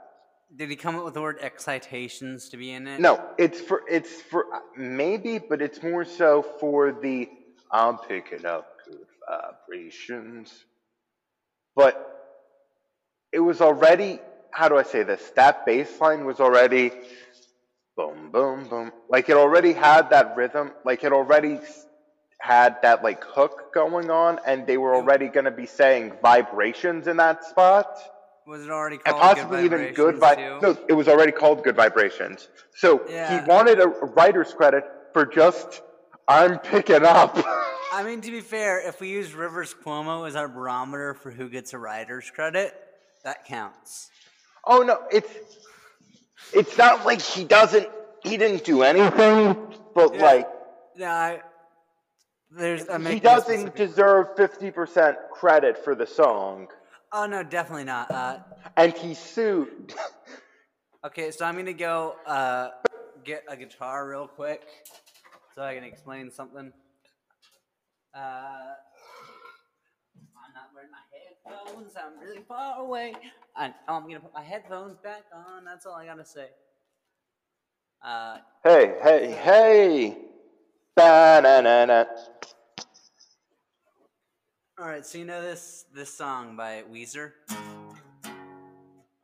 Did 0.56 0.70
he 0.70 0.76
come 0.76 0.96
up 0.96 1.04
with 1.04 1.14
the 1.14 1.22
word 1.22 1.40
excitations 1.42 2.50
to 2.50 2.58
be 2.58 2.72
in 2.72 2.88
it? 2.88 3.02
No, 3.02 3.22
it's 3.38 3.60
for 3.60 3.84
it's 3.90 4.22
for 4.22 4.46
uh, 4.54 4.60
maybe, 4.78 5.40
but 5.40 5.62
it's 5.62 5.84
more 5.84 6.06
so 6.06 6.42
for 6.60 6.94
the 6.94 7.30
I'm 7.72 7.98
picking 7.98 8.46
up 8.46 8.78
good 8.86 9.06
vibrations. 9.28 10.66
But 11.76 12.14
it 13.34 13.40
was 13.40 13.60
already 13.60 14.20
how 14.52 14.70
do 14.70 14.78
I 14.78 14.84
say 14.84 15.04
this? 15.04 15.22
That 15.36 15.66
bass 15.66 16.00
line 16.00 16.26
was 16.26 16.40
already 16.40 16.92
boom 17.98 18.32
boom 18.32 18.70
boom. 18.70 18.94
Like 19.10 19.30
it 19.30 19.36
already 19.36 19.74
had 19.74 20.12
that 20.12 20.38
rhythm, 20.38 20.72
like 20.86 21.04
it 21.04 21.12
already 21.12 21.60
had 22.40 22.78
that 22.84 23.04
like 23.04 23.22
hook 23.24 23.74
going 23.74 24.10
on 24.10 24.40
and 24.46 24.66
they 24.66 24.78
were 24.78 24.96
already 24.96 25.28
going 25.28 25.46
to 25.46 25.52
be 25.52 25.66
saying 25.66 26.14
vibrations 26.22 27.08
in 27.08 27.18
that 27.18 27.44
spot 27.44 28.00
Was 28.48 28.64
it 28.64 28.70
already 28.72 28.96
and 28.96 29.04
called 29.04 29.22
possibly 29.22 29.68
good 29.68 29.82
even 29.82 29.94
good 29.94 30.16
Vibrations, 30.18 30.62
vi- 30.62 30.68
No, 30.70 30.78
it 30.88 30.94
was 30.94 31.08
already 31.10 31.34
called 31.34 31.64
Good 31.64 31.76
Vibrations. 31.76 32.48
So 32.76 33.02
Yeah. 33.10 33.42
he 33.42 33.46
wanted 33.48 33.80
a 33.82 33.88
writer's 33.88 34.54
credit 34.54 34.86
for 35.14 35.26
just 35.26 35.82
I'm 36.30 36.58
picking 36.60 37.04
up. 37.06 37.38
I 37.94 38.04
mean, 38.04 38.22
to 38.22 38.32
be 38.32 38.42
fair, 38.42 38.86
if 38.86 39.00
we 39.02 39.10
use 39.10 39.34
Rivers 39.34 39.74
Cuomo 39.74 40.28
as 40.28 40.36
our 40.36 40.48
barometer 40.48 41.14
for 41.14 41.32
who 41.32 41.50
gets 41.50 41.74
a 41.74 41.78
writer's 41.78 42.30
credit, 42.32 42.74
that 43.24 43.46
counts. 43.46 44.10
oh 44.66 44.80
no, 44.82 45.04
it's 45.12 45.30
it's 46.54 46.78
not 46.78 47.06
like 47.06 47.22
he 47.22 47.44
doesn't 47.44 47.88
he 48.24 48.38
didn't 48.38 48.64
do 48.64 48.84
anything, 48.84 49.56
but 49.94 50.16
Yeah. 50.16 50.22
like 50.26 50.50
Yeah, 50.96 51.14
I, 51.14 51.42
there's. 52.52 52.88
I'm 52.90 53.06
he 53.06 53.20
doesn't 53.20 53.76
deserve 53.76 54.28
fifty 54.38 54.72
percent 54.72 55.18
credit 55.34 55.78
for 55.84 55.96
the 55.96 56.08
song, 56.08 56.68
Oh 57.20 57.26
no, 57.26 57.42
definitely 57.42 57.86
not. 57.86 58.12
Uh, 58.12 58.38
and 58.76 58.94
he 58.94 59.16
sued. 59.16 59.96
okay, 61.06 61.32
so 61.32 61.46
I'm 61.46 61.56
gonna 61.56 61.74
go 61.74 62.16
uh, 62.28 62.70
get 63.24 63.44
a 63.50 63.58
guitar 63.58 64.08
real 64.08 64.28
quick 64.28 64.62
so 65.56 65.64
I 65.64 65.74
can 65.74 65.84
explain 65.84 66.30
something. 66.30 66.72
Uh, 68.14 68.20
I'm 70.38 70.54
not 70.54 70.70
wearing 70.76 70.92
my 70.92 71.00
headphones. 71.10 71.94
I'm 71.98 72.20
really 72.24 72.44
far 72.48 72.82
away. 72.82 73.16
I, 73.56 73.74
oh, 73.88 73.96
I'm 73.96 74.04
gonna 74.04 74.20
put 74.20 74.36
my 74.36 74.44
headphones 74.44 74.98
back 75.00 75.24
on. 75.34 75.66
That's 75.66 75.88
all 75.88 75.96
I 75.96 76.06
gotta 76.06 76.24
say. 76.24 76.50
Uh, 78.06 78.38
hey, 78.64 78.94
hey, 79.02 79.32
hey! 79.32 80.18
Ba-na-na-na. 80.96 82.06
All 84.80 84.86
right, 84.86 85.04
so 85.04 85.18
you 85.18 85.26
know 85.26 85.42
this 85.42 85.86
this 85.92 86.14
song 86.14 86.56
by 86.56 86.84
Weezer, 86.94 87.32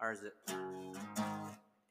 or 0.02 0.12
is 0.12 0.24
it? 0.24 0.34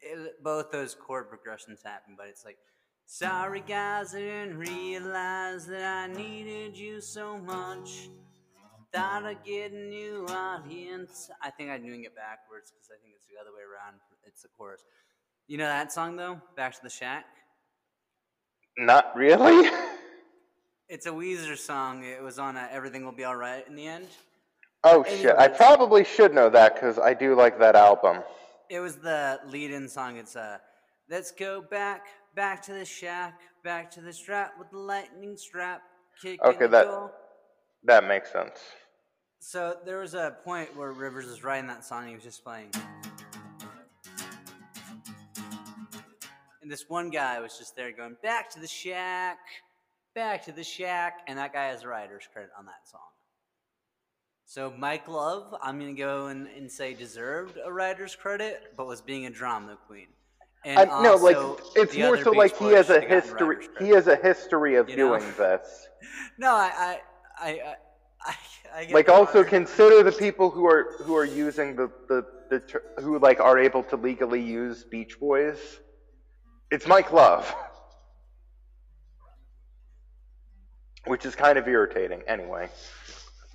it 0.01 0.42
both 0.42 0.72
those 0.72 0.96
chord 0.96 1.29
progressions 1.29 1.81
happen, 1.85 2.14
but 2.18 2.27
it's 2.27 2.44
like, 2.44 2.59
sorry 3.07 3.61
guys, 3.61 4.16
I 4.16 4.18
didn't 4.18 4.59
realize 4.59 5.66
that 5.66 6.11
I 6.11 6.12
needed 6.12 6.77
you 6.77 7.01
so 7.01 7.38
much. 7.38 8.09
Thought 8.92 9.27
I'd 9.27 9.44
get 9.44 9.70
a 9.70 9.77
new 9.77 10.27
audience. 10.29 11.31
I 11.40 11.51
think 11.51 11.70
I'm 11.70 11.87
doing 11.87 12.03
it 12.03 12.16
backwards 12.16 12.72
because 12.72 12.90
I 12.90 12.98
think 13.01 13.14
it's 13.16 13.29
the 13.29 13.40
other 13.40 13.53
way 13.55 13.62
around. 13.62 14.01
It's 14.25 14.42
the 14.42 14.48
chorus. 14.59 14.83
You 15.46 15.59
know 15.59 15.66
that 15.66 15.92
song 15.92 16.16
though? 16.16 16.40
Back 16.57 16.72
to 16.72 16.81
the 16.83 16.90
Shack. 16.90 17.27
Not 18.77 19.14
really. 19.14 19.70
It's 20.93 21.07
a 21.07 21.11
Weezer 21.11 21.57
song. 21.57 22.05
It 22.05 22.23
was 22.23 22.39
on 22.39 22.55
uh, 22.55 22.69
Everything 22.71 23.03
Will 23.03 23.13
Be 23.13 23.25
Alright 23.25 23.67
in 23.67 23.75
the 23.75 23.87
end. 23.87 24.09
Oh 24.85 25.03
shit! 25.09 25.35
I 25.39 25.49
probably 25.49 26.05
should 26.05 26.35
know 26.35 26.51
that 26.51 26.75
because 26.75 26.99
I 26.99 27.15
do 27.15 27.35
like 27.35 27.59
that 27.61 27.75
album. 27.75 28.19
It 28.69 28.79
was 28.79 28.97
the 28.97 29.41
lead-in 29.47 29.89
song. 29.89 30.19
It's 30.19 30.37
uh, 30.37 30.59
let's 31.09 31.31
go 31.31 31.63
back, 31.63 32.03
back 32.35 32.61
to 32.65 32.75
the 32.75 32.85
shack, 32.85 33.41
back 33.65 33.91
to 33.93 34.03
the 34.03 34.13
strap 34.13 34.53
with 34.59 34.71
the 34.71 34.77
lightning 34.77 35.35
strap. 35.39 35.81
Kick 36.21 36.43
Okay, 36.45 36.67
that- 36.67 36.85
door. 36.85 37.11
That 37.85 38.05
makes 38.07 38.31
sense. 38.31 38.61
So 39.39 39.79
there 39.87 39.99
was 39.99 40.13
a 40.13 40.37
point 40.45 40.77
where 40.77 40.93
Rivers 40.93 41.27
was 41.27 41.43
writing 41.43 41.69
that 41.69 41.87
song. 41.87 42.07
He 42.07 42.15
was 42.15 42.23
just 42.23 42.45
playing, 42.45 42.71
and 46.61 46.71
this 46.71 46.85
one 46.87 47.09
guy 47.09 47.41
was 47.41 47.57
just 47.57 47.75
there 47.77 47.93
going 47.93 48.17
back 48.23 48.51
to 48.51 48.61
the 48.61 48.69
shack, 48.69 49.39
back 50.14 50.44
to 50.44 50.53
the 50.53 50.64
shack, 50.64 51.20
and 51.27 51.38
that 51.38 51.53
guy 51.53 51.66
has 51.66 51.83
a 51.85 51.88
writer's 51.88 52.29
credit 52.33 52.51
on 52.59 52.66
that 52.66 52.88
song. 52.90 53.01
So 54.44 54.72
Mike 54.77 55.09
Love, 55.09 55.55
I'm 55.62 55.79
gonna 55.79 55.94
go 55.94 56.27
and, 56.27 56.46
and 56.48 56.70
say 56.70 56.94
deserved 56.94 57.59
a 57.64 57.72
writer's 57.72 58.14
credit, 58.14 58.75
but 58.77 58.87
was 58.87 59.01
being 59.01 59.27
a 59.27 59.31
drama 59.31 59.79
queen. 59.87 60.09
And 60.64 60.90
I, 60.90 61.03
no, 61.03 61.14
like 61.16 61.37
it's 61.75 61.96
more 61.96 62.16
so 62.18 62.31
Beach 62.33 62.38
like 62.38 62.57
he 62.59 62.66
has 62.72 62.90
a 62.90 63.01
history. 63.01 63.68
He 63.81 63.88
has 63.88 64.07
a 64.07 64.16
history 64.16 64.77
of 64.77 64.88
You 64.88 64.96
know? 64.96 65.18
doing 65.18 65.33
this. 65.37 65.88
No, 66.38 66.53
I, 66.55 66.98
I, 67.38 67.48
I, 67.48 67.75
I, 68.27 68.35
I, 68.75 68.88
Like 68.92 69.09
also 69.09 69.38
writer's- 69.42 69.51
consider 69.51 70.03
the 70.03 70.12
people 70.12 70.51
who 70.51 70.66
are 70.66 70.96
who 71.01 71.16
are 71.16 71.25
using 71.25 71.75
the 71.77 71.90
the, 72.09 72.27
the 72.51 72.61
ter- 72.61 72.83
who 73.01 73.18
like 73.20 73.40
are 73.40 73.59
able 73.59 73.83
to 73.85 73.96
legally 73.96 74.42
use 74.42 74.85
Beach 74.85 75.18
Boys. 75.20 75.59
It's 76.70 76.87
Mike 76.87 77.12
Love. 77.12 77.55
Which 81.07 81.27
is 81.27 81.35
kind 81.35 81.59
of 81.59 81.67
irritating 81.67 82.23
anyway. 82.27 82.69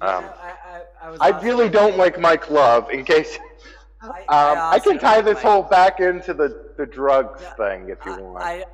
Um, 0.01 0.25
I, 0.25 0.53
I, 1.01 1.05
I, 1.07 1.09
was 1.09 1.19
I 1.21 1.29
really 1.41 1.69
don't 1.69 1.97
like 1.97 2.19
Mike 2.19 2.49
Love. 2.51 2.89
In 2.91 3.03
case 3.03 3.39
I, 4.01 4.07
um, 4.09 4.57
I 4.59 4.79
can 4.79 4.99
tie 4.99 5.21
this 5.21 5.35
like- 5.35 5.43
whole 5.43 5.63
back 5.63 5.99
into 5.99 6.33
the 6.33 6.67
the 6.77 6.85
drugs 6.85 7.41
Yeah, 7.41 7.53
thing 7.55 7.89
if 7.89 7.97
you 8.05 8.15
want. 8.21 8.43
I, 8.43 8.65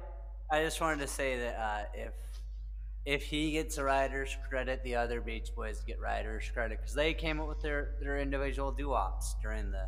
I 0.52 0.64
just 0.64 0.82
wanted 0.82 1.00
to 1.00 1.08
say 1.08 1.40
that 1.40 1.58
uh, 1.58 1.84
if 1.94 2.14
if 3.06 3.24
he 3.24 3.52
gets 3.52 3.78
a 3.78 3.84
writer's 3.84 4.36
credit, 4.50 4.84
the 4.84 4.96
other 4.96 5.22
Beach 5.22 5.50
Boys 5.56 5.84
get 5.86 6.00
writer's 6.00 6.50
credit 6.54 6.80
because 6.80 6.94
they 6.94 7.14
came 7.14 7.40
up 7.40 7.48
with 7.48 7.62
their 7.62 7.92
their 8.02 8.20
individual 8.20 8.72
doo-wops 8.72 9.36
during 9.42 9.72
the 9.72 9.88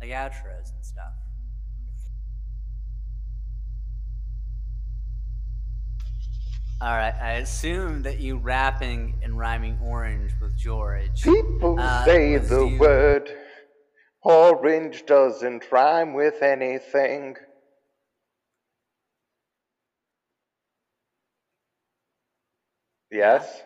like 0.00 0.10
outros 0.10 0.72
and 0.74 0.84
stuff. 0.84 1.12
All 6.82 6.96
right, 6.96 7.14
I 7.22 7.32
assume 7.34 8.02
that 8.02 8.18
you 8.18 8.38
rapping 8.38 9.20
and 9.22 9.38
rhyming 9.38 9.78
orange 9.80 10.32
with 10.40 10.56
George. 10.58 11.22
People 11.22 11.78
Uh, 11.78 12.04
say 12.04 12.36
the 12.38 12.64
you- 12.66 12.76
word 12.80 13.30
orange 14.22 15.06
doesn't 15.06 15.70
rhyme 15.70 16.12
with 16.12 16.42
anything. 16.42 17.36
Yes, 23.10 23.62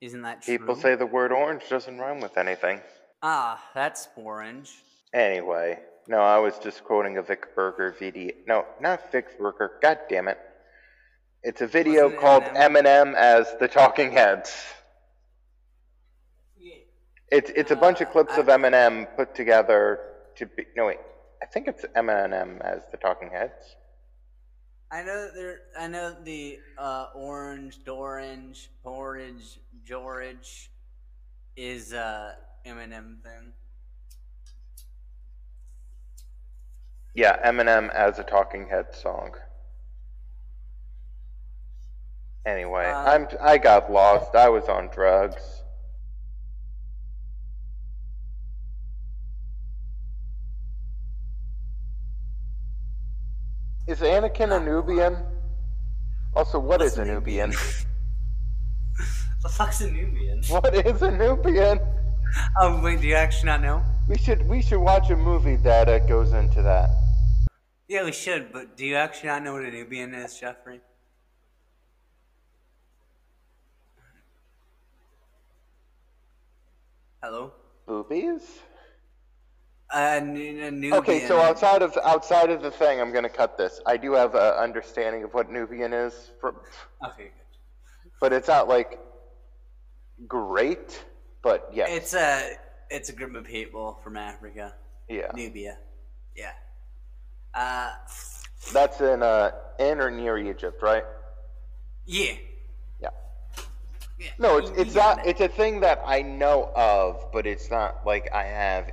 Isn't 0.00 0.22
that 0.22 0.42
true? 0.42 0.58
people 0.58 0.76
say 0.76 0.94
the 0.94 1.06
word 1.06 1.32
orange 1.32 1.68
doesn't 1.68 1.98
rhyme 1.98 2.20
with 2.20 2.36
anything. 2.36 2.80
ah, 3.22 3.70
that's 3.74 4.08
orange. 4.16 4.82
Anyway, 5.12 5.82
no, 6.06 6.18
I 6.20 6.38
was 6.38 6.58
just 6.58 6.84
quoting 6.84 7.16
a 7.16 7.22
Vic 7.22 7.54
Berger 7.54 7.92
video. 7.92 8.34
No, 8.46 8.66
not 8.80 9.10
Vic 9.10 9.38
Berger. 9.38 9.78
God 9.80 10.00
damn 10.08 10.28
it! 10.28 10.38
It's 11.44 11.60
a 11.60 11.66
video 11.66 12.04
Wasn't 12.04 12.14
it 12.14 12.20
called 12.20 12.42
Eminem? 12.44 12.84
Eminem 12.84 13.14
as 13.14 13.54
the 13.60 13.68
Talking 13.68 14.10
Heads. 14.12 14.50
It's 17.30 17.50
it's 17.54 17.70
a 17.70 17.76
bunch 17.76 18.00
of 18.00 18.10
clips 18.10 18.38
of 18.38 18.46
Eminem 18.46 19.06
put 19.14 19.34
together 19.34 20.00
to 20.36 20.46
be. 20.46 20.64
No 20.74 20.86
wait, 20.86 21.00
I 21.42 21.46
think 21.46 21.68
it's 21.68 21.84
Eminem 21.94 22.62
as 22.62 22.82
the 22.90 22.96
Talking 22.96 23.28
Heads. 23.28 23.76
I 24.90 25.02
know 25.02 25.28
there. 25.34 25.58
I 25.78 25.86
know 25.86 26.16
the 26.24 26.60
uh, 26.78 27.08
orange, 27.14 27.76
orange, 27.86 28.70
porridge, 28.82 29.58
George 29.84 30.70
is 31.56 31.92
uh, 31.92 32.36
Eminem 32.64 33.22
thing. 33.22 33.52
Yeah, 37.12 37.36
Eminem 37.46 37.92
as 37.92 38.18
a 38.18 38.24
Talking 38.24 38.66
Head 38.66 38.94
song. 38.94 39.34
Anyway, 42.46 42.84
Uh, 42.86 43.04
I'm 43.04 43.28
I 43.40 43.56
got 43.58 43.90
lost. 43.90 44.34
I 44.34 44.48
was 44.48 44.68
on 44.68 44.88
drugs. 44.88 45.62
Is 53.86 54.00
Anakin 54.00 54.54
a 54.56 54.60
Nubian? 54.64 55.16
Also, 56.34 56.58
what 56.58 56.82
is 56.82 56.96
What's 56.96 56.98
a 56.98 57.02
a 57.02 57.14
Nubian? 57.14 57.50
the 59.42 59.48
fuck's 59.48 59.80
a 59.80 59.90
Nubian? 59.90 60.42
what 60.48 60.74
is 60.74 61.02
a 61.02 61.10
Nubian? 61.10 61.80
Oh 62.58 62.80
wait, 62.82 63.00
do 63.00 63.06
you 63.06 63.14
actually 63.14 63.46
not 63.46 63.62
know? 63.62 63.82
We 64.08 64.18
should 64.18 64.46
we 64.46 64.60
should 64.60 64.80
watch 64.80 65.10
a 65.10 65.16
movie 65.16 65.56
that 65.56 65.88
uh, 65.88 65.98
goes 66.00 66.32
into 66.32 66.60
that. 66.62 66.90
Yeah, 67.88 68.04
we 68.04 68.12
should. 68.12 68.52
But 68.52 68.76
do 68.76 68.84
you 68.84 68.96
actually 68.96 69.28
not 69.28 69.42
know 69.42 69.52
what 69.54 69.64
a 69.64 69.70
Nubian 69.70 70.14
is, 70.14 70.38
Jeffrey? 70.38 70.80
Hello. 77.24 77.52
Boobies? 77.88 78.42
Uh, 79.90 80.20
n- 80.20 80.36
a 80.36 80.70
Nubian. 80.70 80.92
Okay, 80.92 81.26
so 81.26 81.40
outside 81.40 81.80
of 81.80 81.96
outside 82.04 82.50
of 82.50 82.60
the 82.60 82.70
thing, 82.70 83.00
I'm 83.00 83.14
gonna 83.14 83.30
cut 83.30 83.56
this. 83.56 83.80
I 83.86 83.96
do 83.96 84.12
have 84.12 84.34
an 84.34 84.52
understanding 84.66 85.24
of 85.24 85.32
what 85.32 85.50
Nubian 85.50 85.94
is, 85.94 86.32
for, 86.38 86.54
Okay, 87.02 87.24
good. 87.24 88.10
but 88.20 88.34
it's 88.34 88.48
not 88.48 88.68
like 88.68 88.98
great. 90.28 91.02
But 91.40 91.70
yeah, 91.72 91.86
It's 91.88 92.12
a 92.12 92.56
it's 92.90 93.08
a 93.08 93.14
group 93.14 93.34
of 93.36 93.44
people 93.44 93.98
from 94.04 94.18
Africa, 94.18 94.74
yeah, 95.08 95.30
Nubia. 95.34 95.78
Yeah. 96.36 96.52
Uh, 97.54 97.90
that's 98.70 99.00
in 99.00 99.22
uh 99.22 99.52
in 99.78 99.98
or 99.98 100.10
near 100.10 100.36
Egypt, 100.36 100.82
right? 100.82 101.04
Yeah. 102.04 102.34
Yeah. 104.18 104.28
No, 104.38 104.58
it's 104.58 104.70
it's 104.70 104.94
not. 104.94 105.26
It's 105.26 105.40
a 105.40 105.48
thing 105.48 105.80
that 105.80 106.02
I 106.06 106.22
know 106.22 106.70
of, 106.76 107.24
but 107.32 107.46
it's 107.46 107.70
not 107.70 108.06
like 108.06 108.28
I 108.32 108.44
have. 108.44 108.90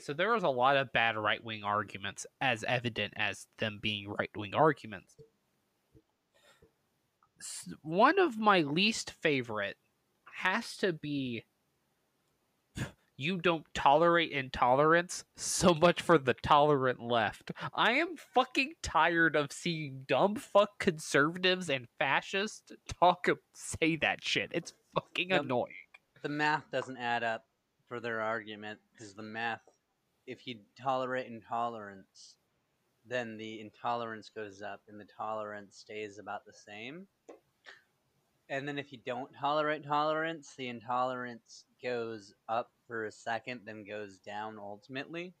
So 0.00 0.12
there 0.12 0.32
was 0.32 0.42
a 0.42 0.48
lot 0.48 0.76
of 0.76 0.92
bad 0.92 1.16
right 1.16 1.42
wing 1.42 1.62
arguments, 1.64 2.26
as 2.40 2.64
evident 2.64 3.14
as 3.16 3.46
them 3.58 3.78
being 3.80 4.08
right 4.08 4.30
wing 4.36 4.54
arguments. 4.54 5.16
One 7.82 8.18
of 8.18 8.38
my 8.38 8.60
least 8.60 9.12
favorite 9.22 9.76
has 10.34 10.76
to 10.78 10.92
be 10.92 11.44
you 13.16 13.36
don't 13.36 13.66
tolerate 13.74 14.32
intolerance 14.32 15.24
so 15.36 15.74
much 15.74 16.00
for 16.00 16.16
the 16.16 16.32
tolerant 16.32 17.00
left. 17.02 17.50
I 17.74 17.92
am 17.92 18.16
fucking 18.16 18.74
tired 18.82 19.36
of 19.36 19.52
seeing 19.52 20.04
dumb 20.08 20.36
fuck 20.36 20.78
conservatives 20.78 21.68
and 21.68 21.86
fascists 21.98 22.72
talk 22.98 23.26
say 23.54 23.96
that 23.96 24.24
shit. 24.24 24.50
It's 24.54 24.72
fucking 24.94 25.30
Yep. 25.30 25.42
annoying. 25.42 25.74
the 26.22 26.30
math 26.30 26.70
doesn't 26.70 26.96
add 26.96 27.22
up 27.22 27.44
for 27.88 28.00
their 28.00 28.20
argument 28.22 28.80
because 28.92 29.14
the 29.14 29.22
math, 29.22 29.60
if 30.30 30.46
you 30.46 30.54
tolerate 30.80 31.26
intolerance, 31.26 32.36
then 33.04 33.36
the 33.36 33.60
intolerance 33.60 34.30
goes 34.32 34.62
up 34.62 34.80
and 34.88 35.00
the 35.00 35.08
tolerance 35.18 35.76
stays 35.76 36.20
about 36.20 36.46
the 36.46 36.52
same. 36.52 37.08
And 38.48 38.66
then 38.66 38.78
if 38.78 38.92
you 38.92 38.98
don't 39.04 39.34
tolerate 39.34 39.84
tolerance, 39.84 40.54
the 40.56 40.68
intolerance 40.68 41.64
goes 41.82 42.32
up 42.48 42.70
for 42.86 43.06
a 43.06 43.12
second, 43.12 43.62
then 43.64 43.82
goes 43.82 44.18
down 44.18 44.56
ultimately. 44.56 45.34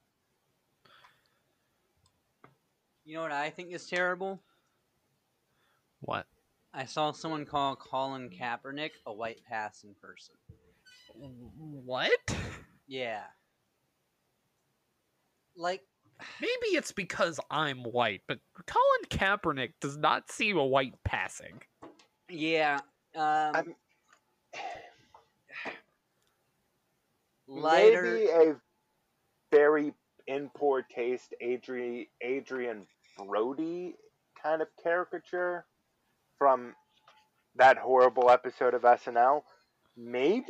You 3.04 3.14
know 3.14 3.22
what 3.22 3.30
I 3.30 3.50
think 3.50 3.72
is 3.72 3.86
terrible? 3.86 4.42
What? 6.00 6.26
I 6.74 6.84
saw 6.84 7.12
someone 7.12 7.46
call 7.46 7.76
Colin 7.76 8.28
Kaepernick 8.28 8.90
a 9.06 9.12
white 9.12 9.42
passing 9.48 9.94
person. 10.02 10.34
What? 11.14 12.10
Yeah. 12.88 13.22
Like, 15.56 15.82
Maybe 16.40 16.76
it's 16.76 16.92
because 16.92 17.40
I'm 17.50 17.78
white, 17.78 18.20
but 18.28 18.38
Colin 18.66 19.04
Kaepernick 19.08 19.72
does 19.80 19.96
not 19.96 20.30
seem 20.30 20.58
a 20.58 20.66
white 20.66 20.94
passing. 21.04 21.62
yeah. 22.28 22.80
Um, 23.14 23.54
I'm- 23.54 23.74
lighter. 27.48 28.02
Maybe 28.02 28.26
a 28.28 28.60
very 29.50 29.92
in 30.26 30.50
poor 30.54 30.82
taste 30.82 31.34
Adri- 31.42 32.08
Adrien 32.24 32.86
Brody 33.18 33.96
kind 34.40 34.62
of 34.62 34.68
caricature 34.82 35.66
from 36.38 36.74
that 37.56 37.76
horrible 37.78 38.30
episode 38.30 38.74
of 38.74 38.82
SNL. 38.82 39.42
Maybe? 39.96 40.44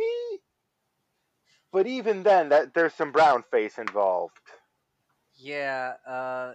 But 1.72 1.86
even 1.86 2.22
then, 2.22 2.50
that 2.50 2.74
there's 2.74 2.92
some 2.94 3.12
brown 3.12 3.44
face 3.50 3.78
involved. 3.78 4.36
Yeah. 5.40 5.94
Uh, 6.06 6.52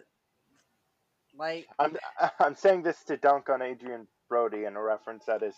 like, 1.37 1.67
I'm 1.79 1.97
I'm 2.39 2.55
saying 2.55 2.83
this 2.83 3.03
to 3.05 3.17
dunk 3.17 3.49
on 3.49 3.61
Adrien 3.61 4.07
Brody 4.29 4.65
in 4.65 4.75
a 4.75 4.81
reference 4.81 5.25
that 5.25 5.43
is 5.43 5.55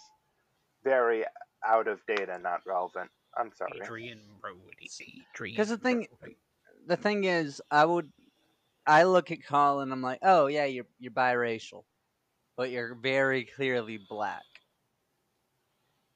very 0.84 1.24
out 1.66 1.88
of 1.88 2.00
date 2.08 2.30
and 2.30 2.44
not 2.44 2.62
relevant. 2.66 3.10
I'm 3.38 3.52
sorry. 3.56 3.80
Adrien 3.82 4.22
Brody. 4.42 4.90
Adrien. 5.34 5.56
'Cause 5.56 5.70
the 5.70 5.78
thing- 5.78 6.08
Brody. 6.20 6.38
the 6.88 6.98
thing 6.98 7.24
is, 7.26 7.62
I 7.70 7.86
would, 7.86 8.12
I 8.86 9.04
look 9.04 9.32
at 9.32 9.44
Colin, 9.46 9.92
I'm 9.92 10.02
like, 10.02 10.20
oh 10.24 10.48
yeah, 10.48 10.66
you're 10.66 10.88
you're 11.00 11.12
biracial, 11.12 11.84
but 12.56 12.72
you're 12.72 12.96
very 12.96 13.44
clearly 13.46 13.98
black. 14.10 14.44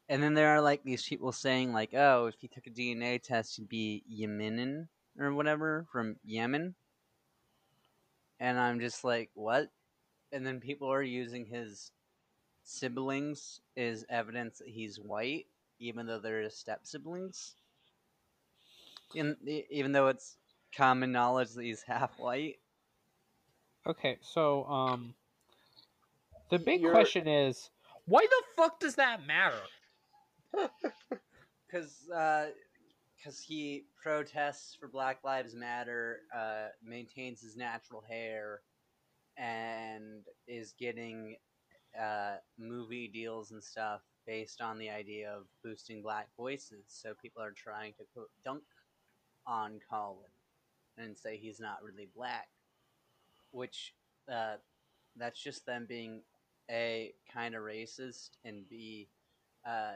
And 0.09 0.21
then 0.21 0.33
there 0.33 0.49
are 0.49 0.61
like 0.61 0.83
these 0.83 1.05
people 1.07 1.31
saying 1.31 1.71
like, 1.73 1.93
oh, 1.93 2.25
if 2.25 2.35
you 2.41 2.49
took 2.49 2.67
a 2.67 2.71
DNA 2.71 3.21
test, 3.21 3.57
you'd 3.57 3.69
be 3.69 4.03
Yemenian 4.11 4.87
or 5.19 5.33
whatever 5.33 5.85
from 5.91 6.15
Yemen. 6.25 6.75
And 8.41 8.59
I'm 8.59 8.79
just 8.79 9.03
like, 9.03 9.29
what? 9.35 9.69
And 10.31 10.45
then 10.45 10.59
people 10.59 10.91
are 10.91 11.03
using 11.03 11.45
his 11.45 11.91
siblings 12.63 13.61
as 13.77 14.03
evidence 14.09 14.57
that 14.57 14.67
he's 14.67 14.99
white, 14.99 15.45
even 15.79 16.07
though 16.07 16.19
they're 16.19 16.41
his 16.41 16.55
step 16.55 16.79
siblings. 16.83 17.53
In, 19.13 19.37
even 19.69 19.91
though 19.91 20.07
it's 20.07 20.37
common 20.75 21.11
knowledge 21.11 21.51
that 21.51 21.63
he's 21.63 21.83
half 21.87 22.17
white. 22.17 22.55
Okay, 23.85 24.17
so 24.21 24.65
um, 24.65 25.13
the 26.49 26.57
big 26.57 26.81
You're- 26.81 26.93
question 26.93 27.27
is, 27.27 27.69
why 28.05 28.25
the 28.27 28.43
fuck 28.55 28.79
does 28.79 28.95
that 28.95 29.25
matter? 29.27 29.61
because 31.67 32.09
because 33.21 33.39
he 33.39 33.85
protests 34.01 34.75
for 34.79 34.87
Black 34.87 35.19
Lives 35.23 35.55
Matter, 35.55 36.21
uh, 36.35 36.67
maintains 36.83 37.41
his 37.41 37.55
natural 37.55 38.03
hair, 38.09 38.61
and 39.37 40.23
is 40.47 40.73
getting 40.79 41.35
uh, 41.99 42.35
movie 42.57 43.07
deals 43.07 43.51
and 43.51 43.63
stuff 43.63 44.01
based 44.25 44.61
on 44.61 44.77
the 44.77 44.89
idea 44.89 45.31
of 45.31 45.43
boosting 45.63 46.01
black 46.01 46.29
voices. 46.37 46.85
So 46.87 47.13
people 47.21 47.41
are 47.43 47.53
trying 47.55 47.93
to 47.93 48.03
quote 48.13 48.29
dunk 48.43 48.63
on 49.45 49.79
Colin 49.89 50.29
and 50.97 51.17
say 51.17 51.37
he's 51.37 51.59
not 51.59 51.83
really 51.83 52.09
black, 52.15 52.49
which 53.51 53.93
uh, 54.31 54.55
that's 55.15 55.41
just 55.41 55.65
them 55.65 55.85
being 55.87 56.21
a 56.69 57.13
kind 57.33 57.55
of 57.55 57.63
racist 57.63 58.29
and 58.45 58.67
b 58.69 59.09
uh, 59.67 59.93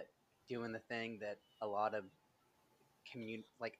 doing 0.50 0.72
the 0.72 0.80
thing 0.80 1.20
that 1.22 1.40
a 1.62 1.68
lot 1.68 1.96
of 1.96 2.04
commun 3.15 3.43
like 3.62 3.80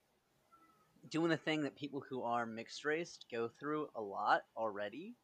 doing 1.10 1.30
the 1.30 1.38
thing 1.38 1.64
that 1.64 1.76
people 1.76 2.04
who 2.10 2.24
are 2.24 2.46
mixed 2.46 2.86
race 2.86 3.20
go 3.32 3.50
through 3.60 3.88
a 3.96 4.02
lot 4.02 4.42
already 4.58 5.16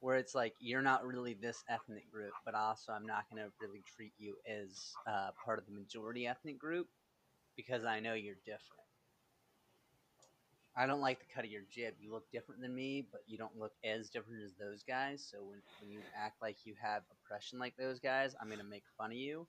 where 0.00 0.16
it's 0.16 0.34
like 0.34 0.54
you're 0.60 0.82
not 0.82 1.06
really 1.06 1.34
this 1.34 1.62
ethnic 1.68 2.10
group 2.10 2.32
but 2.44 2.54
also 2.54 2.92
i'm 2.92 3.06
not 3.06 3.24
going 3.30 3.42
to 3.42 3.52
really 3.60 3.82
treat 3.96 4.12
you 4.18 4.36
as 4.48 4.92
uh, 5.06 5.30
part 5.44 5.58
of 5.58 5.66
the 5.66 5.72
majority 5.72 6.26
ethnic 6.26 6.58
group 6.58 6.88
because 7.56 7.84
i 7.84 8.00
know 8.00 8.14
you're 8.14 8.36
different. 8.46 8.82
I 10.76 10.86
don't 10.86 11.02
like 11.02 11.20
the 11.20 11.26
cut 11.34 11.44
of 11.44 11.50
your 11.50 11.64
jib. 11.70 11.94
You 12.00 12.12
look 12.12 12.30
different 12.32 12.62
than 12.62 12.74
me 12.74 13.06
but 13.12 13.22
you 13.26 13.38
don't 13.38 13.58
look 13.58 13.72
as 13.84 14.08
different 14.10 14.42
as 14.42 14.54
those 14.58 14.82
guys. 14.82 15.26
So 15.30 15.38
when, 15.42 15.60
when 15.80 15.90
you 15.90 16.00
act 16.16 16.40
like 16.40 16.64
you 16.64 16.74
have 16.82 17.02
oppression 17.12 17.58
like 17.58 17.76
those 17.76 18.00
guys 18.00 18.34
i'm 18.40 18.48
going 18.48 18.58
to 18.58 18.64
make 18.64 18.84
fun 18.96 19.12
of 19.12 19.16
you 19.18 19.46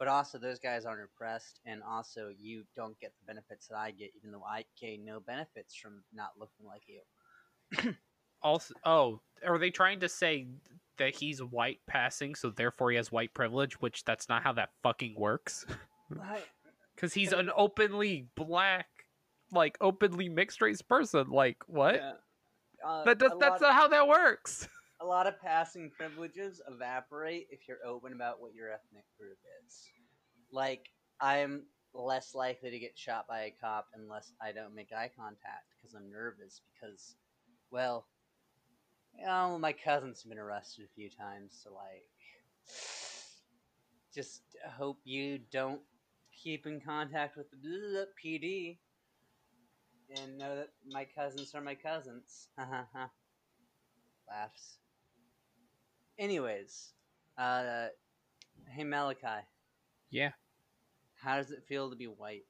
but 0.00 0.08
also 0.08 0.38
those 0.38 0.58
guys 0.58 0.84
aren't 0.84 1.04
oppressed 1.04 1.60
and 1.64 1.80
also 1.88 2.30
you 2.36 2.64
don't 2.74 2.98
get 2.98 3.12
the 3.20 3.26
benefits 3.26 3.68
that 3.68 3.76
i 3.76 3.92
get 3.92 4.10
even 4.16 4.32
though 4.32 4.42
i 4.42 4.64
gain 4.80 5.04
no 5.04 5.20
benefits 5.20 5.76
from 5.76 6.02
not 6.12 6.30
looking 6.36 6.66
like 6.66 6.82
you 6.88 7.94
Also, 8.42 8.74
oh, 8.84 9.20
are 9.46 9.58
they 9.58 9.70
trying 9.70 10.00
to 10.00 10.08
say 10.08 10.46
that 10.98 11.14
he's 11.14 11.42
white 11.42 11.80
passing, 11.86 12.34
so 12.34 12.50
therefore 12.50 12.90
he 12.90 12.96
has 12.96 13.12
white 13.12 13.34
privilege? 13.34 13.80
Which 13.80 14.04
that's 14.04 14.28
not 14.28 14.42
how 14.42 14.52
that 14.54 14.70
fucking 14.82 15.14
works. 15.16 15.66
Because 16.96 17.14
he's 17.14 17.32
an 17.32 17.50
openly 17.56 18.26
black, 18.34 18.88
like 19.52 19.78
openly 19.80 20.28
mixed 20.28 20.60
race 20.60 20.82
person. 20.82 21.30
Like 21.30 21.56
what? 21.66 21.94
yeah. 21.94 22.12
Uh, 22.86 23.04
That 23.04 23.18
does, 23.18 23.32
that's 23.40 23.62
not 23.62 23.74
how 23.74 23.88
that 23.88 24.06
works. 24.06 24.68
a 25.00 25.06
lot 25.06 25.26
of 25.26 25.40
passing 25.40 25.90
privileges 25.90 26.60
evaporate 26.68 27.48
if 27.50 27.66
you're 27.66 27.84
open 27.86 28.12
about 28.12 28.40
what 28.40 28.54
your 28.54 28.70
ethnic 28.70 29.04
group 29.18 29.38
is. 29.64 29.86
Like, 30.52 30.90
I'm 31.20 31.64
less 31.94 32.34
likely 32.34 32.70
to 32.70 32.78
get 32.78 32.98
shot 32.98 33.26
by 33.26 33.40
a 33.40 33.54
cop 33.60 33.88
unless 33.94 34.32
I 34.40 34.52
don't 34.52 34.74
make 34.74 34.92
eye 34.92 35.10
contact 35.16 35.74
because 35.76 35.94
I'm 35.94 36.10
nervous 36.10 36.60
because, 36.72 37.16
well, 37.70 38.06
you 39.18 39.26
know, 39.26 39.58
my 39.58 39.72
cousin's 39.72 40.22
been 40.22 40.38
arrested 40.38 40.84
a 40.84 40.94
few 40.94 41.08
times, 41.10 41.58
so 41.62 41.72
like, 41.74 42.04
just 44.14 44.42
hope 44.76 44.98
you 45.04 45.38
don't 45.50 45.80
keep 46.32 46.66
in 46.66 46.80
contact 46.80 47.36
with 47.36 47.46
the 47.62 48.06
PD 48.22 48.78
and 50.16 50.38
know 50.38 50.56
that 50.56 50.70
my 50.90 51.04
cousins 51.04 51.54
are 51.54 51.60
my 51.60 51.74
cousins. 51.74 52.48
Laughs. 54.28 54.78
Anyways, 56.20 56.92
uh, 57.38 57.86
hey 58.68 58.84
Malachi, 58.84 59.42
Yeah. 60.10 60.32
how 61.22 61.36
does 61.38 61.50
it 61.50 61.64
feel 61.66 61.88
to 61.88 61.96
be 61.96 62.04
white? 62.04 62.44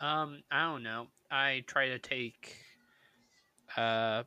Um, 0.00 0.42
I 0.50 0.64
don't 0.64 0.82
know. 0.82 1.06
I 1.30 1.62
try 1.68 1.86
to 1.90 1.98
take, 2.00 2.56
uh, 3.76 4.24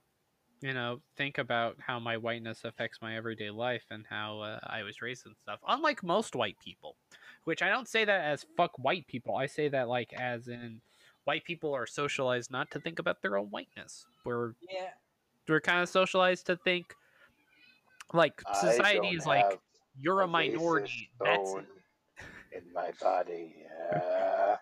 you 0.61 0.73
know, 0.73 1.01
think 1.17 1.37
about 1.37 1.75
how 1.81 1.99
my 1.99 2.15
whiteness 2.15 2.63
affects 2.63 2.99
my 3.01 3.17
everyday 3.17 3.49
life 3.49 3.83
and 3.91 4.05
how 4.09 4.39
uh, 4.39 4.59
I 4.63 4.83
was 4.83 5.01
raised 5.01 5.25
and 5.25 5.35
stuff. 5.35 5.59
Unlike 5.67 6.01
most 6.01 6.33
white 6.33 6.57
people, 6.63 6.95
which 7.43 7.61
I 7.61 7.67
don't 7.67 7.89
say 7.89 8.05
that 8.05 8.21
as 8.21 8.45
fuck 8.55 8.71
white 8.79 9.05
people. 9.07 9.35
I 9.35 9.47
say 9.47 9.67
that 9.67 9.89
like 9.89 10.13
as 10.13 10.47
in 10.47 10.79
white 11.25 11.43
people 11.43 11.73
are 11.73 11.85
socialized 11.87 12.51
not 12.51 12.71
to 12.71 12.79
think 12.79 12.99
about 12.99 13.21
their 13.21 13.37
own 13.37 13.47
whiteness. 13.47 14.05
We're 14.23 14.53
Yeah, 14.71 14.91
we're 15.49 15.59
kind 15.59 15.81
of 15.81 15.89
socialized 15.89 16.45
to 16.45 16.55
think 16.55 16.95
like 18.11 18.41
society 18.59 19.09
is 19.09 19.25
like 19.25 19.59
you're 19.99 20.21
a 20.21 20.27
racist 20.27 20.31
minority. 20.31 21.09
That's 21.19 21.53
bone 21.53 21.67
in 22.51 22.73
my 22.73 22.91
body. 23.01 23.55
Yeah. 23.91 24.57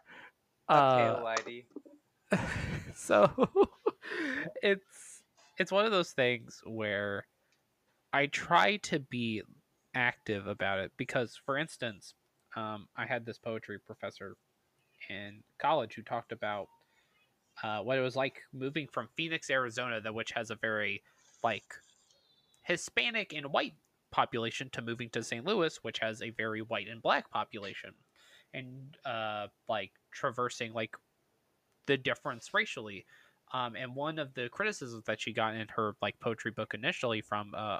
uh, 0.69 1.35
so 2.95 3.29
it's 4.61 5.21
it's 5.57 5.71
one 5.71 5.85
of 5.85 5.91
those 5.91 6.11
things 6.11 6.61
where 6.65 7.25
I 8.13 8.27
try 8.27 8.77
to 8.77 8.99
be 8.99 9.41
active 9.93 10.47
about 10.47 10.79
it 10.79 10.91
because, 10.97 11.39
for 11.45 11.57
instance, 11.57 12.13
um, 12.55 12.87
I 12.97 13.05
had 13.05 13.25
this 13.25 13.37
poetry 13.37 13.79
professor 13.79 14.35
in 15.09 15.43
college 15.59 15.95
who 15.95 16.01
talked 16.01 16.31
about 16.31 16.67
uh, 17.63 17.79
what 17.79 17.97
it 17.97 18.01
was 18.01 18.15
like 18.15 18.41
moving 18.53 18.87
from 18.91 19.09
Phoenix, 19.15 19.49
Arizona, 19.49 20.01
that 20.01 20.13
which 20.13 20.31
has 20.31 20.51
a 20.51 20.55
very 20.55 21.03
like 21.43 21.75
Hispanic 22.71 23.33
and 23.33 23.47
white 23.47 23.75
population, 24.11 24.69
to 24.71 24.81
moving 24.81 25.09
to 25.09 25.23
St. 25.23 25.45
Louis, 25.45 25.77
which 25.83 25.99
has 25.99 26.21
a 26.21 26.29
very 26.31 26.61
white 26.61 26.87
and 26.87 27.01
black 27.01 27.29
population, 27.29 27.91
and 28.53 28.97
uh, 29.05 29.47
like 29.67 29.91
traversing 30.11 30.73
like 30.73 30.95
the 31.87 31.97
difference 31.97 32.53
racially. 32.53 33.05
Um, 33.53 33.75
and 33.75 33.95
one 33.95 34.17
of 34.17 34.33
the 34.33 34.47
criticisms 34.49 35.03
that 35.05 35.19
she 35.19 35.33
got 35.33 35.55
in 35.55 35.67
her 35.75 35.95
like 36.01 36.19
poetry 36.19 36.51
book 36.51 36.73
initially 36.73 37.21
from 37.21 37.53
uh, 37.55 37.79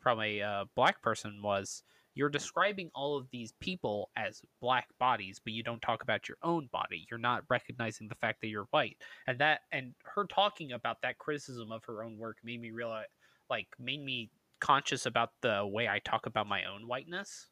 from 0.00 0.20
a 0.20 0.42
uh, 0.42 0.64
black 0.74 1.00
person 1.00 1.40
was 1.42 1.84
you're 2.14 2.28
describing 2.28 2.90
all 2.94 3.16
of 3.16 3.28
these 3.30 3.52
people 3.60 4.10
as 4.16 4.42
black 4.60 4.88
bodies, 5.00 5.40
but 5.42 5.52
you 5.52 5.62
don't 5.62 5.82
talk 5.82 6.02
about 6.02 6.28
your 6.28 6.38
own 6.42 6.68
body. 6.72 7.06
You're 7.10 7.18
not 7.18 7.44
recognizing 7.48 8.08
the 8.08 8.14
fact 8.14 8.40
that 8.40 8.48
you're 8.48 8.68
white, 8.70 8.96
and 9.26 9.38
that 9.38 9.60
and 9.72 9.94
her 10.04 10.24
talking 10.24 10.72
about 10.72 11.02
that 11.02 11.18
criticism 11.18 11.72
of 11.72 11.84
her 11.84 12.02
own 12.04 12.18
work 12.18 12.38
made 12.44 12.60
me 12.60 12.70
realize, 12.70 13.06
like, 13.54 13.68
made 13.78 14.02
me 14.02 14.30
conscious 14.60 15.06
about 15.06 15.30
the 15.42 15.64
way 15.64 15.88
I 15.88 16.00
talk 16.00 16.26
about 16.26 16.48
my 16.48 16.64
own 16.64 16.88
whiteness 16.88 17.50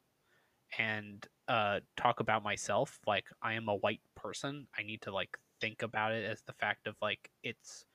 and 0.79 1.27
uh 1.47 1.79
talk 1.95 2.19
about 2.19 2.43
myself 2.43 2.99
like 3.05 3.25
I 3.41 3.53
am 3.53 3.67
a 3.69 3.75
white 3.75 4.01
person. 4.15 4.67
I 4.77 4.81
need 4.83 5.01
to 5.03 5.11
like 5.13 5.37
think 5.61 5.83
about 5.83 6.11
it 6.11 6.25
as 6.25 6.41
the 6.41 6.53
fact 6.53 6.87
of 6.87 6.95
like 7.01 7.29
it's 7.43 7.85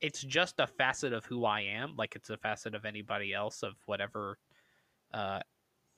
it's 0.00 0.22
just 0.22 0.58
a 0.58 0.66
facet 0.66 1.12
of 1.12 1.24
who 1.24 1.44
I 1.44 1.60
am, 1.60 1.94
like 1.96 2.16
it's 2.16 2.30
a 2.30 2.36
facet 2.36 2.74
of 2.74 2.84
anybody 2.84 3.32
else 3.32 3.62
of 3.62 3.74
whatever 3.86 4.38
uh 5.14 5.40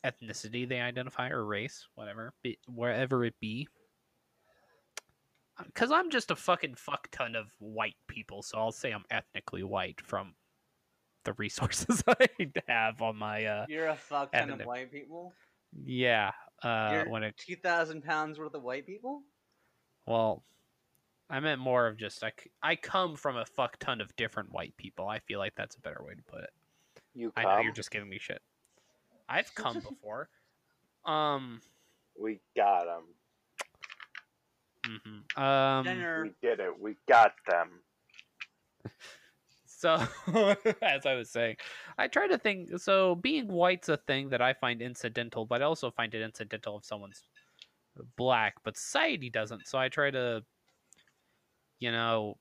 ethnicity 0.04 0.68
they 0.68 0.80
identify 0.80 1.30
or 1.30 1.44
race, 1.44 1.86
whatever, 1.94 2.34
be, 2.42 2.58
wherever 2.68 3.24
it 3.24 3.34
be. 3.40 3.66
Because 5.64 5.90
I'm 5.90 6.10
just 6.10 6.30
a 6.30 6.36
fucking 6.36 6.74
fuck 6.76 7.08
ton 7.10 7.34
of 7.34 7.46
white 7.58 7.96
people, 8.06 8.42
so 8.42 8.58
I'll 8.58 8.70
say 8.72 8.92
I'm 8.92 9.06
ethnically 9.10 9.64
white 9.64 10.00
from 10.00 10.34
the 11.28 11.34
resources 11.34 12.02
I 12.08 12.26
have 12.68 13.02
on 13.02 13.16
my 13.16 13.44
uh 13.44 13.66
You're 13.68 13.88
a 13.88 13.96
fuck 13.96 14.32
ton 14.32 14.50
of 14.50 14.62
white 14.62 14.90
people. 14.90 15.32
yeah 15.84 16.32
uh 16.62 16.90
You're 16.92 17.08
when 17.10 17.22
it 17.22 17.36
two 17.36 17.56
thousand 17.56 18.02
pounds 18.02 18.38
worth 18.38 18.54
of 18.54 18.62
white 18.62 18.86
people. 18.86 19.22
well 20.06 20.42
I 21.30 21.40
meant 21.40 21.60
more 21.60 21.86
of 21.86 21.98
just 21.98 22.24
I, 22.24 22.30
c- 22.42 22.50
I 22.62 22.74
come 22.76 23.14
from 23.14 23.36
a 23.36 23.44
fuck 23.44 23.78
ton 23.78 24.00
of 24.00 24.16
different 24.16 24.50
white 24.50 24.74
people. 24.78 25.06
I 25.06 25.18
feel 25.18 25.38
like 25.38 25.54
that's 25.56 25.76
a 25.76 25.80
better 25.80 26.02
way 26.02 26.14
to 26.14 26.22
put 26.22 26.40
it. 26.42 26.50
You 27.14 27.30
I 27.36 27.42
know 27.42 27.58
you're 27.60 27.72
just 27.74 27.90
giving 27.90 28.08
me 28.08 28.18
shit. 28.18 28.40
I've 29.28 29.54
come 29.54 29.74
before. 29.88 30.30
Um 31.04 31.60
We 32.18 32.40
got 32.56 32.86
them. 32.86 33.02
Mm-hmm. 35.36 35.42
um 35.42 35.84
Dinner. 35.84 36.22
We 36.22 36.48
did 36.48 36.60
it. 36.60 36.80
We 36.80 36.96
got 37.06 37.32
them. 37.46 37.68
So, 39.78 39.94
as 40.82 41.06
I 41.06 41.14
was 41.14 41.30
saying, 41.30 41.56
I 41.96 42.08
try 42.08 42.26
to 42.26 42.36
think. 42.36 42.80
So, 42.80 43.14
being 43.14 43.46
white's 43.46 43.88
a 43.88 43.96
thing 43.96 44.30
that 44.30 44.42
I 44.42 44.52
find 44.54 44.82
incidental, 44.82 45.46
but 45.46 45.62
I 45.62 45.66
also 45.66 45.92
find 45.92 46.12
it 46.14 46.20
incidental 46.22 46.78
if 46.78 46.84
someone's 46.84 47.22
black, 48.16 48.54
but 48.64 48.76
society 48.76 49.30
doesn't. 49.30 49.68
So, 49.68 49.78
I 49.78 49.88
try 49.88 50.10
to, 50.10 50.44
you 51.78 51.92
know, 51.92 52.38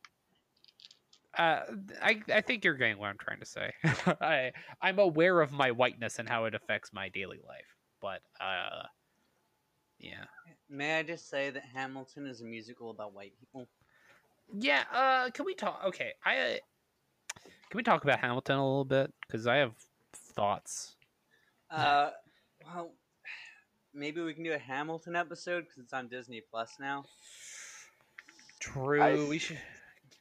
uh, 1.37 1.61
I 2.01 2.23
I 2.33 2.41
think 2.41 2.65
you're 2.65 2.73
getting 2.73 2.97
what 2.97 3.09
I'm 3.09 3.17
trying 3.19 3.39
to 3.39 3.45
say. 3.45 3.71
I 4.21 4.51
I'm 4.81 4.97
aware 4.97 5.39
of 5.41 5.51
my 5.51 5.69
whiteness 5.71 6.17
and 6.17 6.27
how 6.27 6.45
it 6.45 6.55
affects 6.55 6.91
my 6.91 7.09
daily 7.09 7.39
life, 7.47 7.75
but 8.01 8.21
uh, 8.41 8.83
yeah, 9.99 10.25
May 10.69 10.97
I 10.99 11.03
just 11.03 11.29
say 11.29 11.49
that 11.51 11.63
Hamilton 11.63 12.25
is 12.25 12.41
a 12.41 12.45
musical 12.45 12.89
about 12.89 13.13
white 13.13 13.33
people? 13.39 13.69
yeah. 14.53 14.83
Uh, 14.91 15.29
can 15.31 15.45
we 15.45 15.53
talk? 15.55 15.81
Okay, 15.85 16.13
I 16.25 16.61
can 17.69 17.77
we 17.77 17.83
talk 17.83 18.03
about 18.03 18.19
Hamilton 18.19 18.57
a 18.57 18.63
little 18.65 18.85
bit 18.85 19.13
because 19.27 19.47
I 19.47 19.57
have 19.57 19.73
thoughts. 20.13 20.95
Uh, 21.69 22.11
well, 22.65 22.91
maybe 23.93 24.21
we 24.21 24.33
can 24.33 24.43
do 24.43 24.53
a 24.53 24.57
Hamilton 24.57 25.15
episode 25.15 25.61
because 25.65 25.77
it's 25.79 25.93
on 25.93 26.07
Disney 26.07 26.41
Plus 26.49 26.75
now. 26.79 27.03
True. 28.59 29.01
I 29.01 29.15
we 29.27 29.37
should. 29.37 29.57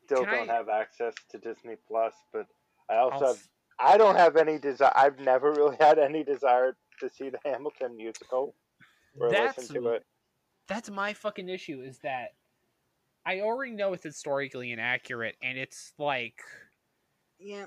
Still 0.05 0.25
Can 0.25 0.35
don't 0.47 0.51
I- 0.51 0.55
have 0.55 0.69
access 0.69 1.15
to 1.31 1.39
Disney 1.39 1.77
Plus, 1.89 2.15
but 2.33 2.47
I 2.89 2.97
also 2.97 3.25
I'll 3.25 3.33
have. 3.35 3.43
I 3.79 3.97
don't 3.99 4.17
have 4.17 4.37
any 4.37 4.59
desire. 4.59 4.93
I've 4.95 5.19
never 5.21 5.53
really 5.53 5.77
had 5.81 5.99
any 5.99 6.25
desire 6.25 6.77
to 7.01 7.11
see 7.11 7.29
the 7.29 7.39
Hamilton 7.45 7.97
musical 7.97 8.55
or 9.19 9.31
That's 9.31 9.59
listen 9.59 9.83
to 9.83 9.89
it. 9.91 10.05
that's 10.67 10.91
my 10.91 11.13
fucking 11.13 11.49
issue 11.49 11.83
is 11.83 11.99
that 11.99 12.35
I 13.27 13.41
already 13.41 13.73
know 13.73 13.93
it's 13.93 14.05
historically 14.05 14.73
inaccurate, 14.73 15.37
and 15.43 15.59
it's 15.59 15.93
like 15.99 16.41
Yeah, 17.39 17.67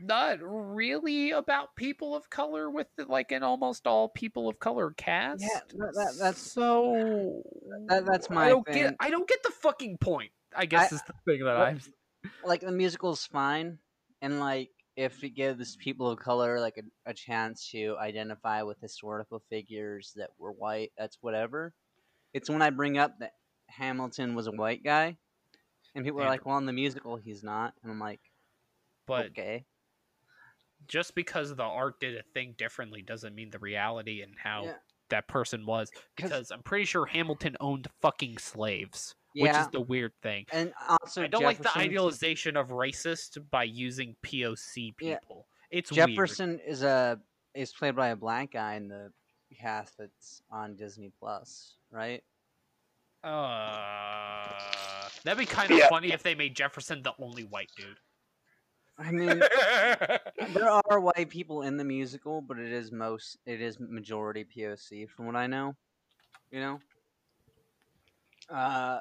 not 0.00 0.38
really 0.42 1.30
about 1.32 1.74
people 1.76 2.14
of 2.14 2.28
color 2.30 2.70
with 2.70 2.86
like 3.06 3.32
an 3.32 3.42
almost 3.42 3.86
all 3.86 4.08
people 4.08 4.48
of 4.48 4.58
color 4.58 4.92
cast. 4.96 5.40
that- 5.42 5.68
that- 5.68 6.16
that's- 6.18 6.38
so. 6.38 7.42
that- 7.88 8.04
that's 8.06 8.30
I 8.30 8.34
my 8.34 8.48
don't 8.48 8.64
thing. 8.66 8.74
get. 8.74 8.96
I 9.00 9.10
don't 9.10 9.28
get 9.28 9.42
the 9.42 9.50
fucking 9.50 9.98
point. 9.98 10.32
I 10.56 10.66
guess 10.66 10.92
I- 10.92 10.96
is 10.96 11.02
the 11.02 11.14
thing 11.26 11.44
that 11.44 11.56
I'm. 11.56 11.80
like 12.44 12.60
the 12.62 12.72
musical's 12.72 13.24
fine, 13.26 13.78
and 14.22 14.40
like 14.40 14.70
if 14.96 15.22
it 15.22 15.30
gives 15.30 15.76
people 15.76 16.10
of 16.10 16.18
color 16.18 16.58
like 16.58 16.76
a, 16.78 17.10
a 17.10 17.14
chance 17.14 17.70
to 17.70 17.96
identify 18.00 18.62
with 18.62 18.80
historical 18.80 19.40
figures 19.48 20.12
that 20.16 20.30
were 20.38 20.50
white, 20.52 20.90
that's 20.98 21.18
whatever. 21.20 21.72
It's 22.34 22.50
when 22.50 22.62
I 22.62 22.70
bring 22.70 22.98
up 22.98 23.16
that 23.20 23.34
Hamilton 23.68 24.34
was 24.34 24.48
a 24.48 24.52
white 24.52 24.82
guy, 24.82 25.16
and 25.94 26.04
people 26.04 26.20
are 26.20 26.26
like, 26.28 26.44
"Well, 26.44 26.58
in 26.58 26.66
the 26.66 26.72
musical, 26.72 27.16
he's 27.16 27.44
not," 27.44 27.74
and 27.82 27.92
I'm 27.92 28.00
like, 28.00 28.20
But 29.08 29.26
"Okay." 29.26 29.64
just 30.86 31.14
because 31.14 31.54
the 31.56 31.62
art 31.64 31.98
did 32.00 32.16
a 32.16 32.22
thing 32.34 32.54
differently 32.56 33.02
doesn't 33.02 33.34
mean 33.34 33.50
the 33.50 33.58
reality 33.58 34.22
and 34.22 34.34
how 34.38 34.64
Yeah. 34.64 34.78
that 35.10 35.26
person 35.28 35.66
was. 35.66 35.90
Because 36.16 36.50
I'm 36.52 36.62
pretty 36.62 36.84
sure 36.84 37.04
Hamilton 37.06 37.56
owned 37.60 37.88
fucking 38.00 38.38
slaves, 38.38 39.14
which 39.34 39.50
is 39.52 39.68
the 39.70 39.80
weird 39.80 40.12
thing. 40.22 40.46
and 40.52 40.72
also 40.88 41.24
I 41.24 41.26
don't 41.26 41.42
like 41.42 41.58
the 41.58 41.76
idealization 41.76 42.56
of 42.56 42.68
racist 42.68 43.50
by 43.50 43.64
using 43.64 44.14
POC 44.22 44.94
Yeah. 45.00 45.18
people. 45.18 45.48
It's 45.70 45.90
weird. 45.92 46.10
Jefferson 46.10 46.60
is 46.60 46.82
a 46.82 47.20
is 47.54 47.72
played 47.72 47.96
by 47.96 48.08
a 48.08 48.16
black 48.16 48.52
guy 48.52 48.74
in 48.76 48.86
the 48.88 49.12
cast 49.58 49.98
that's 49.98 50.42
on 50.50 50.76
Disney 50.76 51.10
Plus, 51.18 51.74
right? 51.90 52.22
Uh, 53.24 55.08
that'd 55.24 55.38
be 55.38 55.46
kind 55.46 55.70
of 55.72 55.78
Yeah. 55.78 55.88
funny 55.88 56.12
if 56.12 56.22
they 56.22 56.34
made 56.34 56.54
Jefferson 56.54 57.02
the 57.02 57.14
only 57.18 57.44
white 57.44 57.70
dude. 57.76 57.98
I 58.98 59.12
mean, 59.12 59.42
there 60.54 60.70
are 60.90 61.00
white 61.00 61.28
people 61.28 61.62
in 61.62 61.76
the 61.76 61.84
musical, 61.84 62.40
but 62.40 62.58
it 62.58 62.72
is 62.72 62.90
most 62.90 63.38
it 63.46 63.60
is 63.60 63.78
majority 63.78 64.44
POC 64.44 65.08
from 65.08 65.26
what 65.26 65.36
I 65.36 65.46
know. 65.46 65.76
You 66.50 66.60
know. 66.60 66.80
Uh. 68.50 69.00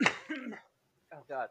oh 0.06 1.24
God. 1.28 1.48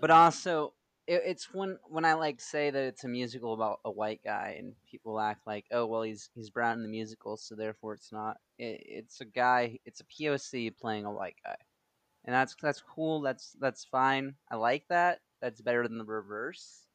But 0.00 0.10
also, 0.10 0.74
it, 1.06 1.22
it's 1.24 1.52
when 1.52 1.78
when 1.88 2.04
I 2.04 2.14
like 2.14 2.40
say 2.40 2.70
that 2.70 2.82
it's 2.82 3.04
a 3.04 3.08
musical 3.08 3.54
about 3.54 3.80
a 3.84 3.90
white 3.90 4.20
guy, 4.24 4.56
and 4.58 4.74
people 4.90 5.18
act 5.20 5.46
like, 5.46 5.64
oh 5.70 5.86
well, 5.86 6.02
he's 6.02 6.30
he's 6.34 6.50
brown 6.50 6.78
in 6.78 6.82
the 6.82 6.88
musical, 6.88 7.36
so 7.36 7.54
therefore 7.54 7.94
it's 7.94 8.12
not. 8.12 8.38
It, 8.58 8.82
it's 8.84 9.20
a 9.20 9.24
guy. 9.24 9.78
It's 9.84 10.00
a 10.00 10.04
POC 10.04 10.76
playing 10.76 11.04
a 11.06 11.12
white 11.12 11.36
guy, 11.44 11.56
and 12.24 12.34
that's 12.34 12.54
that's 12.60 12.80
cool. 12.82 13.20
That's 13.20 13.52
that's 13.60 13.84
fine. 13.84 14.34
I 14.50 14.56
like 14.56 14.86
that. 14.88 15.20
That's 15.40 15.60
better 15.60 15.86
than 15.86 15.98
the 15.98 16.04
reverse. 16.04 16.86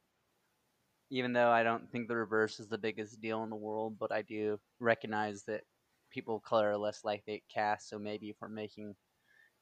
Even 1.10 1.32
though 1.32 1.50
I 1.50 1.62
don't 1.62 1.90
think 1.90 2.08
the 2.08 2.16
reverse 2.16 2.60
is 2.60 2.68
the 2.68 2.78
biggest 2.78 3.20
deal 3.20 3.42
in 3.42 3.50
the 3.50 3.56
world, 3.56 3.98
but 3.98 4.12
I 4.12 4.22
do 4.22 4.60
recognize 4.78 5.42
that 5.44 5.64
people 6.10 6.36
of 6.36 6.42
color 6.42 6.70
are 6.70 6.76
less 6.78 7.04
likely 7.04 7.38
to 7.38 7.54
cast. 7.54 7.88
So 7.88 7.98
maybe 7.98 8.30
if 8.30 8.36
we're 8.40 8.48
making 8.48 8.94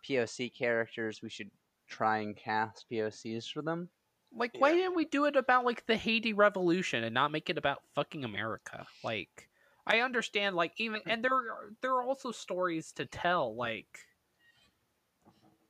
POC 0.07 0.55
characters, 0.55 1.23
we 1.23 1.31
should 1.31 1.51
try 1.89 2.19
and 2.19 2.37
cast 2.37 2.87
POCs 2.91 3.51
for 3.51 3.63
them. 3.63 3.91
like, 4.33 4.53
why 4.59 4.75
didn't 4.75 4.97
we 4.97 5.05
do 5.07 5.25
it 5.27 5.37
about 5.37 5.65
like 5.65 5.87
the 5.87 5.97
Haiti 5.97 6.33
Revolution 6.33 7.05
and 7.05 7.15
not 7.15 7.33
make 7.33 7.51
it 7.51 7.59
about 7.59 7.83
fucking 7.95 8.25
America? 8.25 8.87
Like, 9.03 9.49
I 9.87 10.01
understand, 10.01 10.57
like 10.57 10.73
even 10.79 11.01
and 11.09 11.25
there 11.25 11.33
are 11.35 11.73
there 11.83 11.93
are 11.95 12.03
also 12.05 12.33
stories 12.33 12.93
to 12.93 13.07
tell, 13.07 13.55
like 13.57 14.08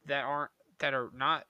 that 0.09 0.25
aren't 0.25 0.51
that 0.81 0.95
are 0.95 1.11
not 1.15 1.45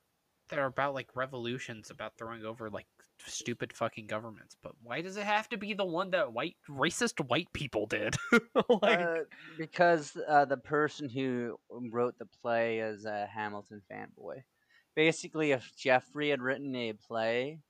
that 0.48 0.58
are 0.58 0.66
about 0.66 0.94
like 0.94 1.08
revolutions 1.14 1.90
about 1.90 2.12
throwing 2.16 2.44
over 2.44 2.70
like 2.70 2.86
stupid 3.26 3.72
fucking 3.72 4.06
governments. 4.06 4.56
But 4.62 4.72
why 4.82 5.02
does 5.02 5.16
it 5.16 5.24
have 5.24 5.48
to 5.50 5.58
be 5.58 5.74
the 5.74 5.84
one 5.84 6.10
that 6.10 6.32
white 6.32 6.56
racist 6.68 7.26
white 7.28 7.52
people 7.52 7.86
did? 7.86 8.16
like, 8.82 9.00
Uh, 9.00 9.14
because 9.56 10.16
uh, 10.28 10.44
the 10.44 10.56
person 10.56 11.08
who 11.08 11.58
wrote 11.90 12.18
the 12.18 12.28
play 12.42 12.78
is 12.78 13.04
a 13.04 13.26
Hamilton 13.26 13.82
fanboy. 13.90 14.42
Basically, 14.96 15.52
if 15.52 15.70
Jeffrey 15.76 16.30
had 16.30 16.40
written 16.40 16.74
a 16.74 16.92
play 16.92 17.60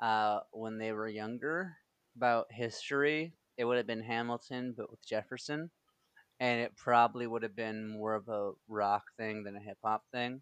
uh, 0.00 0.40
when 0.52 0.78
they 0.78 0.92
were 0.92 1.08
younger 1.08 1.76
about 2.16 2.46
history, 2.50 3.34
it 3.58 3.64
would 3.64 3.76
have 3.76 3.86
been 3.86 4.02
Hamilton, 4.02 4.74
but 4.76 4.90
with 4.90 5.04
Jefferson. 5.06 5.70
And 6.40 6.60
it 6.60 6.74
probably 6.74 7.26
would 7.26 7.42
have 7.42 7.54
been 7.54 7.86
more 7.86 8.14
of 8.14 8.28
a 8.28 8.52
rock 8.66 9.04
thing 9.18 9.44
than 9.44 9.56
a 9.56 9.60
hip 9.60 9.76
hop 9.84 10.04
thing. 10.10 10.40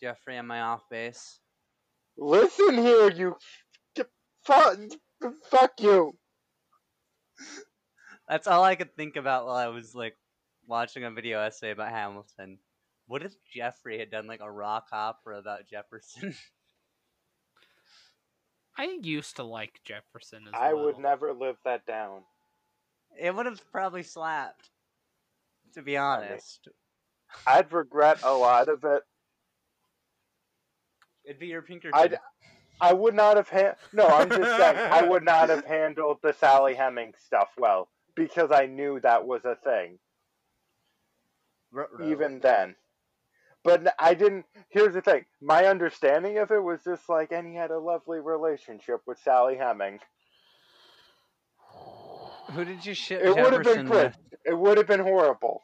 Jeffrey, 0.00 0.36
am 0.36 0.50
I 0.50 0.60
off 0.60 0.88
base? 0.88 1.40
Listen 2.16 2.78
here, 2.78 3.10
you. 3.10 3.36
Fuck, 4.44 4.78
fuck 5.50 5.72
you. 5.80 6.16
That's 8.28 8.46
all 8.46 8.64
I 8.64 8.74
could 8.74 8.94
think 8.96 9.16
about 9.16 9.46
while 9.46 9.56
I 9.56 9.68
was 9.68 9.94
like 9.94 10.16
watching 10.66 11.04
a 11.04 11.10
video 11.10 11.40
essay 11.40 11.70
about 11.70 11.90
Hamilton. 11.90 12.58
What 13.06 13.22
if 13.22 13.32
Jeffrey 13.54 13.98
had 13.98 14.10
done 14.10 14.26
like 14.26 14.40
a 14.40 14.50
rock 14.50 14.88
opera 14.92 15.38
about 15.38 15.68
Jefferson? 15.68 16.34
I 18.76 18.98
used 19.02 19.36
to 19.36 19.44
like 19.44 19.80
Jefferson 19.84 20.44
as 20.46 20.52
well. 20.52 20.62
I 20.62 20.72
well. 20.72 20.86
would 20.86 20.98
never 20.98 21.32
live 21.32 21.56
that 21.64 21.86
down. 21.86 22.22
it 23.20 23.34
would 23.34 23.46
have 23.46 23.60
probably 23.70 24.02
slapped. 24.02 24.70
To 25.74 25.82
be 25.82 25.96
honest, 25.96 26.68
I'd 27.46 27.72
regret 27.72 28.20
a 28.22 28.32
lot 28.32 28.68
of 28.68 28.84
it. 28.84 29.02
it'd 31.24 31.38
be 31.40 31.46
your 31.46 31.62
Pinkerton. 31.62 31.98
I'd 31.98 32.18
I 32.80 32.92
would 32.92 33.14
not 33.14 33.36
have 33.36 33.48
ha- 33.48 33.76
no. 33.92 34.06
I'm 34.08 34.28
just 34.28 34.56
saying 34.58 34.76
I 34.76 35.02
would 35.08 35.24
not 35.24 35.48
have 35.50 35.64
handled 35.64 36.18
the 36.22 36.32
Sally 36.32 36.74
Hemings 36.74 37.18
stuff 37.24 37.48
well 37.56 37.88
because 38.16 38.50
I 38.50 38.66
knew 38.66 38.98
that 39.00 39.24
was 39.24 39.44
a 39.44 39.54
thing 39.54 39.98
Ruh-roh. 41.70 42.10
even 42.10 42.40
then. 42.40 42.74
But 43.64 43.94
I 43.98 44.14
didn't. 44.14 44.46
Here's 44.68 44.94
the 44.94 45.00
thing: 45.00 45.24
my 45.40 45.66
understanding 45.66 46.38
of 46.38 46.50
it 46.50 46.62
was 46.62 46.82
just 46.82 47.08
like, 47.08 47.30
and 47.30 47.46
he 47.46 47.54
had 47.54 47.70
a 47.70 47.78
lovely 47.78 48.18
relationship 48.18 49.00
with 49.06 49.18
Sally 49.18 49.56
Heming. 49.56 50.00
Who 52.52 52.64
did 52.64 52.84
you 52.84 52.94
ship 52.94 53.22
It 53.24 53.34
would 53.34 53.52
have 53.52 53.64
been 53.64 53.88
with? 53.88 54.16
It 54.44 54.58
would 54.58 54.76
have 54.78 54.86
been 54.86 55.00
horrible. 55.00 55.62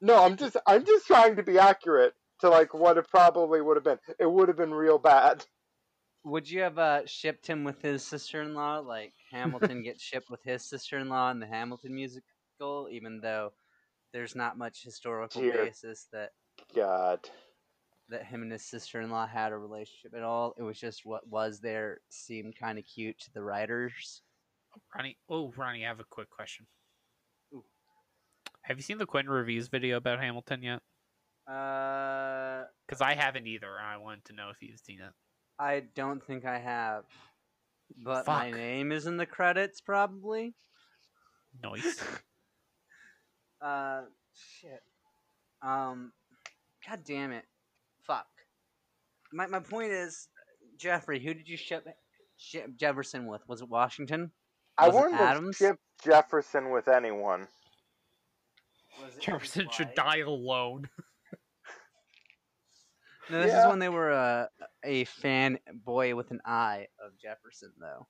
No, 0.00 0.24
I'm 0.24 0.36
just, 0.36 0.56
I'm 0.66 0.84
just 0.84 1.06
trying 1.06 1.36
to 1.36 1.42
be 1.42 1.58
accurate 1.58 2.14
to 2.40 2.48
like 2.48 2.74
what 2.74 2.98
it 2.98 3.08
probably 3.08 3.60
would 3.60 3.76
have 3.76 3.84
been. 3.84 3.98
It 4.18 4.30
would 4.30 4.48
have 4.48 4.56
been 4.56 4.74
real 4.74 4.98
bad. 4.98 5.44
Would 6.24 6.50
you 6.50 6.62
have 6.62 6.78
uh, 6.78 7.06
shipped 7.06 7.46
him 7.46 7.62
with 7.62 7.80
his 7.82 8.02
sister-in-law, 8.04 8.80
like 8.80 9.12
Hamilton 9.30 9.82
gets 9.82 10.02
shipped 10.02 10.28
with 10.28 10.42
his 10.42 10.64
sister-in-law 10.64 11.30
in 11.30 11.38
the 11.38 11.46
Hamilton 11.46 11.94
musical, 11.94 12.88
even 12.90 13.20
though 13.20 13.52
there's 14.12 14.34
not 14.34 14.58
much 14.58 14.82
historical 14.82 15.42
Dear. 15.42 15.66
basis 15.66 16.08
that 16.12 16.30
God. 16.74 17.20
that 18.08 18.24
him 18.24 18.42
and 18.42 18.50
his 18.50 18.64
sister-in-law 18.64 19.28
had 19.28 19.52
a 19.52 19.58
relationship 19.58 20.14
at 20.16 20.24
all. 20.24 20.54
It 20.58 20.62
was 20.62 20.80
just 20.80 21.06
what 21.06 21.28
was 21.28 21.60
there 21.60 22.00
seemed 22.08 22.58
kind 22.58 22.78
of 22.78 22.84
cute 22.84 23.20
to 23.20 23.32
the 23.32 23.42
writers. 23.42 24.22
Ronnie, 24.94 25.16
oh 25.28 25.52
Ronnie, 25.56 25.84
I 25.84 25.88
have 25.88 26.00
a 26.00 26.04
quick 26.04 26.30
question. 26.30 26.66
Ooh. 27.54 27.64
Have 28.62 28.76
you 28.76 28.82
seen 28.82 28.98
the 28.98 29.06
Quinton 29.06 29.32
reviews 29.32 29.68
video 29.68 29.96
about 29.96 30.20
Hamilton 30.20 30.62
yet? 30.62 30.80
Uh, 31.48 32.64
Because 32.86 33.00
I 33.00 33.14
haven't 33.14 33.46
either. 33.46 33.76
and 33.76 33.86
I 33.86 33.96
wanted 33.98 34.24
to 34.26 34.32
know 34.34 34.50
if 34.50 34.56
you've 34.60 34.80
seen 34.80 35.00
it. 35.00 35.12
I 35.58 35.84
don't 35.94 36.22
think 36.24 36.44
I 36.44 36.58
have, 36.58 37.04
but 37.96 38.26
my 38.26 38.50
name 38.50 38.92
is 38.92 39.06
in 39.06 39.16
the 39.16 39.26
credits 39.26 39.80
probably. 39.80 40.54
Nice. 41.62 42.02
Uh, 43.58 44.02
shit. 44.60 44.82
Um, 45.62 46.12
god 46.86 47.00
damn 47.06 47.32
it. 47.32 47.44
Fuck. 48.06 48.26
My 49.32 49.46
my 49.46 49.60
point 49.60 49.92
is, 49.92 50.28
Jeffrey, 50.78 51.18
who 51.18 51.32
did 51.32 51.48
you 51.48 51.56
ship, 51.56 51.86
ship 52.36 52.76
Jefferson 52.76 53.26
with? 53.26 53.40
Was 53.48 53.62
it 53.62 53.68
Washington? 53.70 54.30
I 54.78 54.88
wouldn't 54.88 55.14
have 55.14 55.36
Adams? 55.36 55.56
shipped 55.56 55.80
Jefferson 56.04 56.70
with 56.70 56.88
anyone. 56.88 57.48
Was 59.02 59.16
it 59.16 59.22
Jefferson 59.22 59.68
should 59.72 59.94
Dwight? 59.94 59.96
die 59.96 60.18
alone. 60.18 60.88
No, 63.28 63.42
this 63.42 63.50
Yeah. 63.50 63.62
is 63.62 63.68
when 63.68 63.80
they 63.80 63.88
were 63.88 64.10
a 64.12 64.48
a 64.84 65.04
fan 65.04 65.58
boy 65.84 66.14
with 66.14 66.30
an 66.30 66.40
eye 66.44 66.86
of 67.04 67.18
Jefferson, 67.20 67.72
though. 67.80 68.06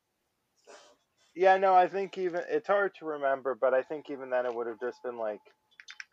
Yeah, 1.35 1.57
no, 1.57 1.75
I 1.75 1.89
think 1.89 2.19
even 2.19 2.43
it's 2.49 2.67
hard 2.67 2.95
to 2.99 3.07
remember, 3.07 3.55
but 3.59 3.73
I 3.73 3.83
think 3.83 4.11
even 4.11 4.29
then 4.29 4.45
it 4.45 4.55
would 4.55 4.67
have 4.67 4.79
just 4.79 5.03
been 5.03 5.17
like, 5.17 5.41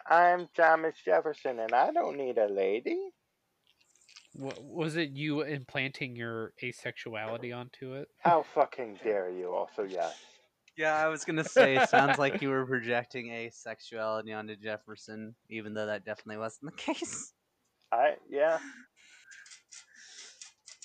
I'm 0.07 0.47
Thomas 0.55 0.95
Jefferson 1.03 1.59
and 1.59 1.73
I 1.73 1.91
don't 1.91 2.15
need 2.17 2.37
a 2.37 2.47
lady. 2.47 2.97
Wa- 4.35 4.53
Was 4.61 4.95
it 4.95 5.09
you 5.11 5.41
implanting 5.41 6.15
your 6.15 6.53
asexuality 6.63 7.53
onto 7.53 7.95
it? 7.95 8.07
How 8.19 8.43
fucking 8.55 8.99
dare 9.03 9.29
you? 9.29 9.53
Also, 9.53 9.83
yes. 9.83 10.15
Yeah, 10.77 10.95
I 10.95 11.07
was 11.07 11.23
gonna 11.23 11.43
say, 11.43 11.75
it 11.77 11.89
sounds 11.89 12.17
like 12.17 12.41
you 12.41 12.49
were 12.49 12.65
projecting 12.65 13.27
asexuality 13.27 14.35
onto 14.35 14.55
Jefferson, 14.55 15.35
even 15.49 15.73
though 15.73 15.85
that 15.85 16.03
definitely 16.05 16.37
wasn't 16.37 16.71
the 16.71 16.77
case. 16.93 17.33
I 17.91 18.15
yeah. 18.29 18.57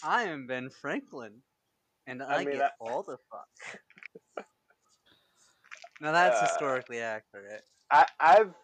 I 0.04 0.24
am 0.24 0.46
Ben 0.46 0.68
Franklin, 0.70 1.42
and 2.06 2.22
I, 2.22 2.36
I 2.36 2.44
mean, 2.44 2.56
get 2.56 2.62
I- 2.62 2.84
all 2.84 3.02
the 3.02 3.16
fuck. 3.30 4.46
now 6.00 6.12
that's 6.12 6.36
Uh, 6.42 6.46
historically 6.46 7.00
accurate, 7.00 7.62
I 7.90 8.06
I've. 8.20 8.54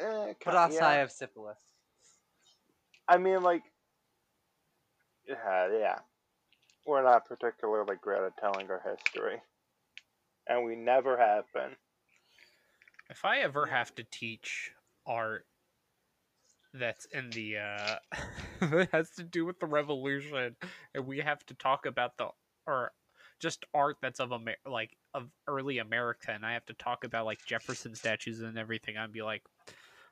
Eh, 0.00 0.32
but 0.44 0.54
also 0.54 0.76
yeah. 0.78 0.86
I 0.88 0.94
have 0.94 1.10
syphilis. 1.10 1.58
I 3.08 3.18
mean, 3.18 3.42
like, 3.42 3.62
yeah, 5.28 5.68
yeah. 5.72 5.98
We're 6.86 7.02
not 7.02 7.26
particularly 7.26 7.96
great 8.00 8.22
at 8.22 8.36
telling 8.38 8.70
our 8.70 8.80
history, 8.80 9.42
and 10.48 10.64
we 10.64 10.74
never 10.74 11.16
have 11.16 11.44
been. 11.52 11.76
If 13.10 13.24
I 13.24 13.38
ever 13.38 13.66
have 13.66 13.94
to 13.96 14.04
teach 14.04 14.72
art 15.06 15.46
that's 16.74 17.06
in 17.06 17.30
the 17.30 17.56
uh 17.56 17.96
that 18.60 18.88
has 18.92 19.10
to 19.10 19.22
do 19.22 19.46
with 19.46 19.58
the 19.58 19.66
revolution 19.66 20.54
and 20.94 21.06
we 21.06 21.18
have 21.18 21.44
to 21.46 21.54
talk 21.54 21.86
about 21.86 22.16
the 22.18 22.28
or 22.66 22.92
just 23.40 23.64
art 23.72 23.96
that's 24.02 24.20
of 24.20 24.32
Amer- 24.32 24.56
like 24.66 24.94
of 25.14 25.30
early 25.46 25.78
America 25.78 26.30
and 26.30 26.44
I 26.44 26.52
have 26.52 26.66
to 26.66 26.74
talk 26.74 27.04
about 27.04 27.24
like 27.24 27.38
Jefferson 27.46 27.94
statues 27.94 28.40
and 28.40 28.58
everything 28.58 28.98
I'd 28.98 29.12
be 29.12 29.22
like 29.22 29.42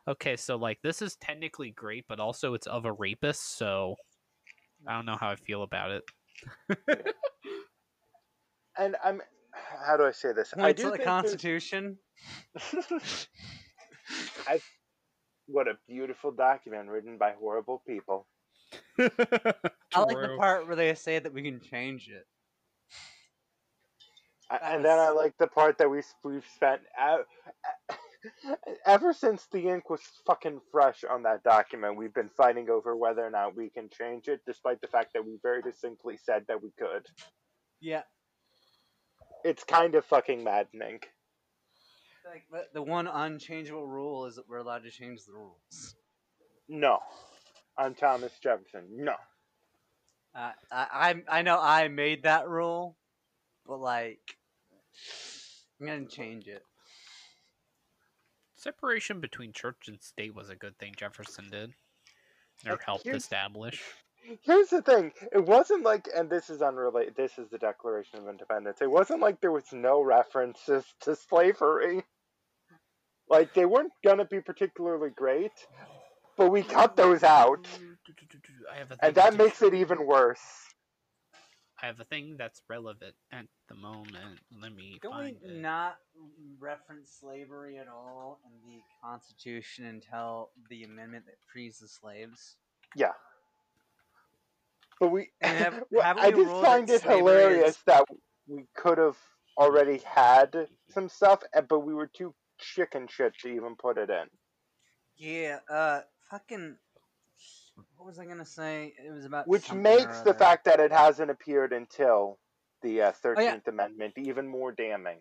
okay 0.08 0.36
so 0.36 0.56
like 0.56 0.80
this 0.82 1.02
is 1.02 1.16
technically 1.16 1.72
great 1.72 2.06
but 2.08 2.20
also 2.20 2.54
it's 2.54 2.66
of 2.66 2.86
a 2.86 2.92
rapist 2.92 3.58
so 3.58 3.96
I 4.88 4.94
don't 4.94 5.04
know 5.04 5.18
how 5.20 5.28
I 5.28 5.36
feel 5.36 5.62
about 5.62 5.90
it 5.90 6.04
And 8.78 8.96
I'm. 9.02 9.22
How 9.86 9.96
do 9.96 10.04
I 10.04 10.12
say 10.12 10.32
this? 10.32 10.52
I 10.56 10.72
do 10.72 10.90
the 10.90 10.98
Constitution. 10.98 11.98
I, 14.46 14.60
what 15.46 15.68
a 15.68 15.78
beautiful 15.88 16.30
document 16.32 16.88
written 16.88 17.18
by 17.18 17.32
horrible 17.32 17.82
people. 17.86 18.26
I 18.98 20.00
like 20.00 20.20
the 20.20 20.36
part 20.38 20.66
where 20.66 20.76
they 20.76 20.94
say 20.94 21.18
that 21.18 21.32
we 21.32 21.42
can 21.42 21.60
change 21.60 22.08
it. 22.08 22.26
A- 24.50 24.58
That 24.60 24.74
and 24.76 24.84
then 24.84 24.98
I 24.98 25.10
like 25.10 25.36
the 25.38 25.46
part 25.46 25.78
that 25.78 25.90
we 25.90 26.02
we've 26.22 26.46
spent 26.54 26.82
uh, 27.00 27.18
ever 28.86 29.12
since 29.12 29.46
the 29.52 29.68
ink 29.68 29.90
was 29.90 30.02
fucking 30.26 30.60
fresh 30.70 31.04
on 31.04 31.22
that 31.24 31.42
document. 31.42 31.96
We've 31.96 32.14
been 32.14 32.30
fighting 32.30 32.70
over 32.70 32.96
whether 32.96 33.24
or 33.24 33.30
not 33.30 33.56
we 33.56 33.70
can 33.70 33.88
change 33.88 34.28
it, 34.28 34.40
despite 34.46 34.80
the 34.80 34.88
fact 34.88 35.12
that 35.14 35.24
we 35.24 35.38
very 35.42 35.62
distinctly 35.62 36.16
said 36.16 36.44
that 36.48 36.62
we 36.62 36.70
could. 36.78 37.06
Yeah, 37.80 38.02
It's 39.46 39.62
kind 39.62 39.94
of 39.94 40.04
fucking 40.04 40.42
maddening. 40.42 40.98
like 42.24 42.42
the, 42.50 42.64
the 42.74 42.82
one 42.82 43.06
unchangeable 43.06 43.86
rule 43.86 44.26
is 44.26 44.34
that 44.34 44.48
we're 44.48 44.58
allowed 44.58 44.82
to 44.82 44.90
change 44.90 45.24
the 45.24 45.32
rules. 45.32 45.94
No, 46.68 46.98
I'm 47.78 47.94
Thomas 47.94 48.32
Jefferson. 48.42 48.88
No, 48.90 49.14
Uh, 50.34 50.50
I 50.72 51.14
I 51.28 51.38
I 51.38 51.42
know 51.42 51.60
I 51.60 51.86
made 51.86 52.24
that 52.24 52.48
rule, 52.48 52.96
but 53.66 53.78
like 53.78 54.36
I'm 55.80 55.86
gonna 55.86 56.06
change 56.06 56.48
it. 56.48 56.64
separation 58.56 59.20
between 59.20 59.52
church 59.52 59.86
and 59.86 60.02
state 60.02 60.34
was 60.34 60.50
a 60.50 60.56
good 60.56 60.76
thing 60.78 60.92
Jefferson 60.96 61.48
did 61.50 61.72
or 62.68 62.78
helped 62.84 63.04
here's- 63.04 63.22
establish 63.22 63.80
here's 64.42 64.68
the 64.68 64.82
thing. 64.82 65.12
It 65.32 65.44
wasn't 65.44 65.84
like, 65.84 66.08
and 66.14 66.28
this 66.28 66.50
is 66.50 66.62
unrelated. 66.62 67.16
This 67.16 67.38
is 67.38 67.48
the 67.50 67.58
Declaration 67.58 68.18
of 68.18 68.28
Independence. 68.28 68.78
It 68.80 68.90
wasn't 68.90 69.20
like 69.20 69.40
there 69.40 69.52
was 69.52 69.72
no 69.72 70.02
references 70.02 70.84
to 71.00 71.16
slavery. 71.16 72.04
Like 73.28 73.54
they 73.54 73.64
weren't 73.64 73.92
gonna 74.04 74.24
be 74.24 74.40
particularly 74.40 75.10
great, 75.10 75.52
but 76.36 76.50
we 76.50 76.62
cut 76.62 76.96
those 76.96 77.24
out, 77.24 77.66
I 78.72 78.78
have 78.78 78.92
a 78.92 79.04
and 79.04 79.14
that 79.16 79.34
makes 79.36 79.62
it 79.62 79.74
even 79.74 80.06
worse. 80.06 80.38
I 81.82 81.86
have 81.86 82.00
a 82.00 82.04
thing 82.04 82.36
that's 82.38 82.62
relevant 82.70 83.14
at 83.32 83.46
the 83.68 83.74
moment. 83.74 84.40
Let 84.62 84.74
me 84.74 84.98
Don't 85.02 85.12
find 85.12 85.36
we 85.42 85.50
it. 85.50 85.60
not 85.60 85.98
reference 86.58 87.10
slavery 87.20 87.78
at 87.78 87.88
all 87.88 88.40
in 88.46 88.70
the 88.70 88.80
Constitution 89.02 89.86
until 89.86 90.50
the 90.70 90.84
amendment 90.84 91.26
that 91.26 91.34
frees 91.52 91.78
the 91.78 91.88
slaves? 91.88 92.56
Yeah. 92.94 93.12
But 95.00 95.08
we, 95.10 95.30
have- 95.40 95.82
haven't 96.00 96.24
I 96.24 96.30
we 96.30 96.44
just 96.44 96.64
find 96.64 96.88
it 96.90 97.02
hilarious 97.02 97.70
is- 97.76 97.82
that 97.86 98.04
we 98.48 98.64
could 98.76 98.98
have 98.98 99.16
already 99.58 99.98
had 100.04 100.68
some 100.90 101.08
stuff, 101.08 101.42
but 101.68 101.80
we 101.80 101.94
were 101.94 102.06
too 102.06 102.34
chicken 102.58 103.06
shit 103.08 103.34
to 103.40 103.48
even 103.48 103.74
put 103.76 103.98
it 103.98 104.08
in. 104.10 104.26
Yeah, 105.16 105.58
uh, 105.70 106.00
fucking. 106.30 106.76
What 107.96 108.06
was 108.06 108.18
I 108.18 108.24
gonna 108.24 108.44
say? 108.46 108.94
It 109.04 109.10
was 109.12 109.24
about 109.26 109.46
Which 109.48 109.70
makes 109.72 110.20
the 110.20 110.32
fact 110.32 110.64
that 110.64 110.80
it 110.80 110.92
hasn't 110.92 111.30
appeared 111.30 111.72
until 111.72 112.38
the 112.82 113.02
uh, 113.02 113.12
Oh, 113.24 113.40
yeah. 113.40 113.54
13th 113.56 113.68
Amendment 113.68 114.14
even 114.16 114.46
more 114.48 114.72
damning. 114.72 115.18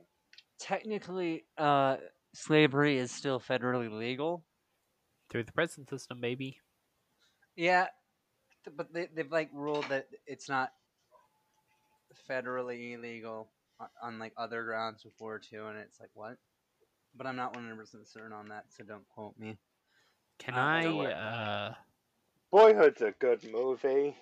technically, 0.59 1.45
uh, 1.57 1.97
slavery 2.33 2.97
is 2.97 3.11
still 3.11 3.39
federally 3.39 3.91
legal. 3.91 4.45
through 5.29 5.43
the 5.43 5.51
prison 5.51 5.87
system, 5.87 6.21
baby. 6.21 6.59
Yeah, 7.55 7.81
th- 7.83 7.89
but 8.75 8.93
they, 8.93 9.07
they've 9.13 9.31
like 9.31 9.49
ruled 9.53 9.85
that 9.89 10.07
it's 10.25 10.49
not 10.49 10.71
federally 12.29 12.93
illegal 12.93 13.49
on, 13.79 13.87
on 14.01 14.19
like 14.19 14.33
other 14.37 14.63
grounds 14.63 15.03
before 15.03 15.39
too, 15.39 15.65
and 15.67 15.77
it's 15.77 15.99
like 15.99 16.09
what? 16.13 16.37
But 17.17 17.27
I'm 17.27 17.35
not 17.35 17.55
100 17.55 17.77
percent 17.77 18.07
certain 18.07 18.33
on 18.33 18.49
that, 18.49 18.65
so 18.69 18.83
don't 18.83 19.07
quote 19.09 19.37
me. 19.39 19.57
Can 20.39 20.55
Uh, 20.55 20.57
I? 20.57 21.11
Uh, 21.11 21.73
Boyhood's 22.53 23.01
a 23.01 23.13
good 23.19 23.43
movie. 23.51 24.15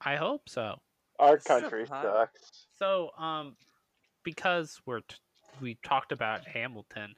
I 0.00 0.16
hope 0.16 0.48
so. 0.48 0.80
Our 1.18 1.36
This 1.36 1.44
country 1.44 1.86
pod- 1.86 2.04
sucks. 2.04 2.66
So, 2.78 3.10
um, 3.18 3.56
because 4.24 4.80
we're 4.86 5.00
t- 5.00 5.16
we 5.60 5.78
talked 5.84 6.12
about 6.12 6.46
Hamilton, 6.46 7.14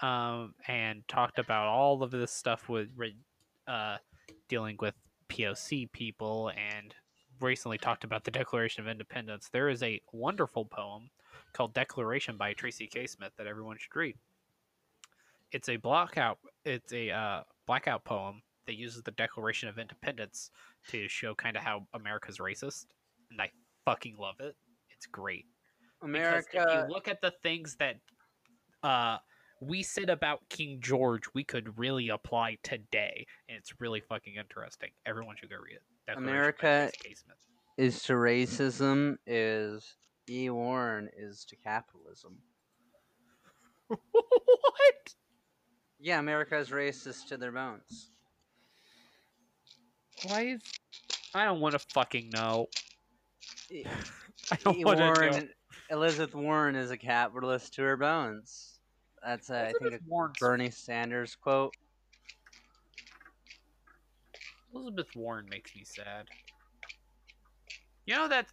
um, 0.00 0.54
and 0.66 1.06
talked 1.08 1.38
about 1.38 1.66
all 1.66 2.02
of 2.02 2.10
this 2.10 2.32
stuff 2.32 2.68
with 2.68 2.88
uh, 3.68 3.96
dealing 4.48 4.76
with 4.80 4.94
POC 5.34 5.90
people, 5.90 6.50
and 6.50 6.94
recently 7.40 7.78
talked 7.78 8.04
about 8.04 8.24
the 8.24 8.30
Declaration 8.30 8.82
of 8.82 8.88
Independence. 8.88 9.48
There 9.52 9.68
is 9.68 9.82
a 9.82 10.00
wonderful 10.12 10.64
poem 10.64 11.10
called 11.52 11.74
"Declaration" 11.74 12.36
by 12.36 12.52
Tracy 12.52 12.86
K. 12.86 13.06
Smith 13.06 13.32
that 13.36 13.46
everyone 13.46 13.76
should 13.78 13.94
read. 13.94 14.16
It's 15.52 15.68
a 15.68 15.76
blackout. 15.76 16.38
It's 16.64 16.92
a 16.92 17.10
uh, 17.10 17.42
blackout 17.66 18.04
poem 18.04 18.42
that 18.66 18.76
uses 18.76 19.02
the 19.02 19.10
Declaration 19.12 19.68
of 19.68 19.78
Independence 19.78 20.50
to 20.88 21.08
show 21.08 21.34
kind 21.34 21.56
of 21.56 21.62
how 21.62 21.86
America's 21.94 22.38
racist, 22.38 22.86
and 23.30 23.40
I 23.40 23.50
fucking 23.84 24.16
love 24.16 24.36
it. 24.40 24.56
It's 24.90 25.06
great. 25.06 25.46
Because 26.00 26.14
America. 26.14 26.66
if 26.68 26.88
you 26.88 26.94
look 26.94 27.08
at 27.08 27.20
the 27.20 27.32
things 27.42 27.76
that 27.76 27.96
uh, 28.82 29.18
we 29.60 29.82
said 29.82 30.10
about 30.10 30.40
King 30.48 30.78
George, 30.80 31.22
we 31.34 31.44
could 31.44 31.78
really 31.78 32.08
apply 32.08 32.58
today, 32.62 33.26
and 33.48 33.56
it's 33.56 33.80
really 33.80 34.00
fucking 34.00 34.34
interesting. 34.36 34.90
Everyone 35.06 35.36
should 35.36 35.50
go 35.50 35.56
read 35.56 35.76
it. 35.76 35.82
Declaration 36.06 36.28
America- 36.28 36.90
Tracy 36.92 37.08
K. 37.08 37.14
Smith. 37.14 37.36
is 37.78 38.02
to 38.04 38.12
racism 38.14 39.16
is 39.26 39.94
E. 40.28 40.50
Warren 40.50 41.08
is 41.16 41.44
to 41.46 41.56
capitalism. 41.56 42.38
what? 43.88 45.14
Yeah, 45.98 46.18
America 46.18 46.58
is 46.58 46.70
racist 46.70 47.28
to 47.28 47.36
their 47.36 47.52
bones. 47.52 48.10
Why 50.26 50.42
is? 50.42 50.60
I 51.34 51.44
don't 51.44 51.60
want 51.60 51.72
to 51.72 51.78
fucking 51.78 52.30
know. 52.30 52.66
E. 53.70 53.84
I 54.52 54.56
don't 54.56 54.76
E. 54.76 54.84
want 54.84 54.98
to 54.98 55.04
know. 55.04 55.12
Warren, 55.12 55.50
Elizabeth 55.90 56.34
Warren 56.34 56.76
is 56.76 56.90
a 56.90 56.96
capitalist 56.96 57.74
to 57.74 57.82
her 57.82 57.96
bones. 57.96 58.73
That's 59.24 59.50
uh, 59.50 59.54
I 59.54 59.64
think 59.66 59.80
Elizabeth 59.80 60.00
a 60.06 60.10
Warren's- 60.10 60.38
Bernie 60.38 60.70
Sanders 60.70 61.34
quote. 61.36 61.74
Elizabeth 64.74 65.06
Warren 65.14 65.46
makes 65.48 65.74
me 65.74 65.82
sad. 65.84 66.26
You 68.06 68.16
know 68.16 68.28
that 68.28 68.46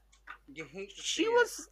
You 0.54 0.66
hate 0.66 0.92
she 0.96 1.24
see 1.24 1.30
it. 1.30 1.34
was. 1.34 1.68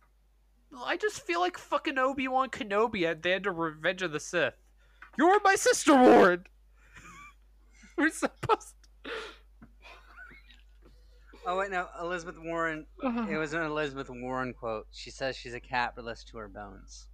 I 0.86 0.98
just 0.98 1.22
feel 1.26 1.40
like 1.40 1.58
fucking 1.58 1.98
Obi 1.98 2.28
Wan 2.28 2.50
Kenobi 2.50 3.04
at 3.04 3.24
the 3.24 3.34
end 3.34 3.48
of 3.48 3.58
Revenge 3.58 4.02
of 4.02 4.12
the 4.12 4.20
Sith. 4.20 4.54
You're 5.18 5.40
my 5.44 5.56
sister, 5.56 5.96
Warren. 5.96 6.46
We're 7.98 8.10
supposed. 8.10 8.76
Oh 11.46 11.58
wait, 11.58 11.72
no, 11.72 11.88
Elizabeth 12.00 12.38
Warren. 12.40 12.86
To... 13.02 13.28
It 13.30 13.38
was 13.38 13.54
an 13.54 13.64
Elizabeth 13.64 14.10
Warren 14.10 14.54
quote. 14.54 14.88
She 14.92 15.10
says 15.10 15.36
she's 15.36 15.54
a 15.54 15.60
capitalist 15.60 16.28
to 16.30 16.38
her 16.38 16.48
bones. 16.48 17.08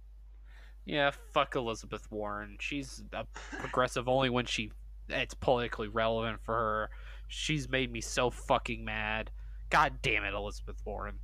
Yeah, 0.86 1.10
fuck 1.32 1.56
Elizabeth 1.56 2.10
Warren. 2.12 2.56
She's 2.60 3.02
a 3.12 3.26
progressive 3.58 4.08
only 4.08 4.30
when 4.30 4.46
she 4.46 4.70
it's 5.08 5.34
politically 5.34 5.88
relevant 5.88 6.40
for 6.44 6.54
her. 6.54 6.90
She's 7.28 7.68
made 7.68 7.92
me 7.92 8.00
so 8.00 8.30
fucking 8.30 8.84
mad. 8.84 9.30
God 9.68 9.94
damn 10.00 10.22
it, 10.22 10.32
Elizabeth 10.32 10.80
Warren. 10.84 11.18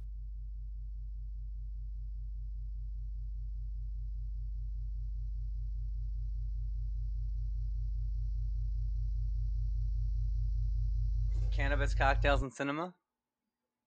Cannabis 11.52 11.94
cocktails 11.94 12.42
and 12.42 12.52
cinema. 12.52 12.94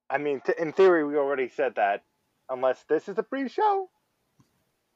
I 0.09 0.19
mean, 0.19 0.39
t- 0.45 0.53
in 0.57 0.71
theory, 0.71 1.03
we 1.03 1.17
already 1.17 1.49
said 1.49 1.75
that. 1.75 2.03
Unless 2.49 2.85
this 2.87 3.09
is 3.09 3.17
a 3.17 3.23
pre-show. 3.23 3.89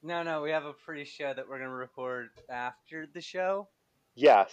No, 0.01 0.23
no, 0.23 0.41
we 0.41 0.51
have 0.51 0.65
a 0.65 0.73
pre-show 0.73 1.33
that 1.33 1.47
we're 1.47 1.57
gonna 1.59 1.69
record 1.69 2.29
after 2.49 3.05
the 3.05 3.21
show. 3.21 3.67
Yes. 4.15 4.51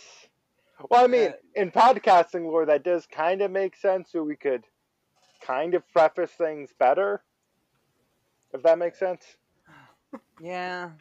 Well, 0.91 1.05
I 1.05 1.07
mean, 1.07 1.31
Uh, 1.31 1.37
in 1.55 1.71
podcasting 1.71 2.45
lore, 2.47 2.67
that 2.67 2.83
does 2.83 3.07
kind 3.07 3.41
of 3.43 3.51
make 3.51 3.77
sense. 3.77 4.11
So 4.11 4.23
we 4.23 4.37
could 4.37 4.67
kind 5.41 5.75
of 5.75 5.87
preface 5.89 6.33
things 6.33 6.73
better. 6.79 7.23
If 8.53 8.63
that 8.63 8.79
makes 8.79 8.99
sense. 8.99 9.37
Yeah, 10.41 10.93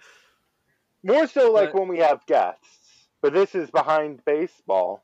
More 1.04 1.28
so 1.28 1.52
like 1.52 1.72
But- 1.72 1.80
when 1.80 1.88
we 1.88 2.00
have 2.00 2.26
guests. 2.26 3.08
But 3.22 3.34
this 3.34 3.54
is 3.56 3.70
behind 3.72 4.24
baseball. 4.26 5.04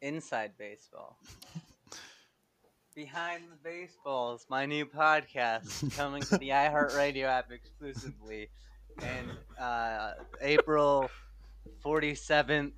Inside 0.00 0.56
Baseball. 0.58 1.18
Behind 2.96 3.42
the 3.52 3.56
Baseballs, 3.62 4.46
my 4.48 4.64
new 4.64 4.86
podcast 4.86 5.94
coming 5.94 6.22
to 6.22 6.38
the 6.38 6.48
iHeartRadio 6.48 7.24
app 7.24 7.52
exclusively 7.52 8.48
in 9.02 9.62
uh, 9.62 10.12
April 10.40 11.10
47th, 11.84 12.72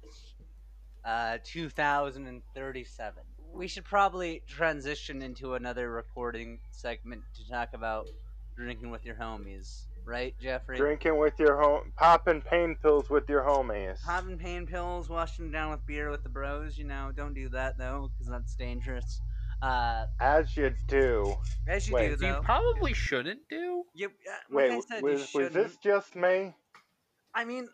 uh, 1.04 1.38
2037. 1.44 3.22
We 3.54 3.68
should 3.68 3.84
probably 3.84 4.42
transition 4.48 5.22
into 5.22 5.54
another 5.54 5.88
recording 5.88 6.58
segment 6.72 7.22
to 7.36 7.48
talk 7.48 7.68
about 7.72 8.08
drinking 8.56 8.90
with 8.90 9.04
your 9.04 9.14
homies, 9.14 9.84
right, 10.04 10.34
Jeffrey? 10.40 10.78
Drinking 10.78 11.16
with 11.16 11.38
your 11.38 11.62
home, 11.62 11.92
popping 11.96 12.42
pain 12.42 12.76
pills 12.82 13.08
with 13.08 13.28
your 13.28 13.42
homies. 13.42 14.02
Popping 14.02 14.36
pain 14.36 14.66
pills, 14.66 15.08
washing 15.08 15.44
them 15.44 15.52
down 15.52 15.70
with 15.70 15.86
beer 15.86 16.10
with 16.10 16.24
the 16.24 16.28
bros. 16.28 16.76
You 16.76 16.86
know, 16.86 17.12
don't 17.14 17.34
do 17.34 17.48
that 17.50 17.78
though, 17.78 18.10
because 18.12 18.28
that's 18.28 18.56
dangerous. 18.56 19.20
Uh, 19.60 20.06
As 20.20 20.56
you 20.56 20.74
do. 20.86 21.36
as 21.66 21.88
you 21.88 21.94
Wait, 21.94 22.10
do 22.10 22.16
do 22.16 22.26
You 22.26 22.36
probably 22.42 22.92
shouldn't 22.94 23.48
do. 23.48 23.84
You, 23.94 24.08
uh, 24.08 24.10
like 24.50 24.70
Wait, 24.70 24.70
I 24.70 24.80
said, 24.80 25.02
was, 25.02 25.20
was 25.20 25.28
shouldn't. 25.30 25.52
this 25.54 25.76
just 25.82 26.14
me? 26.14 26.54
I 27.34 27.44
mean, 27.44 27.68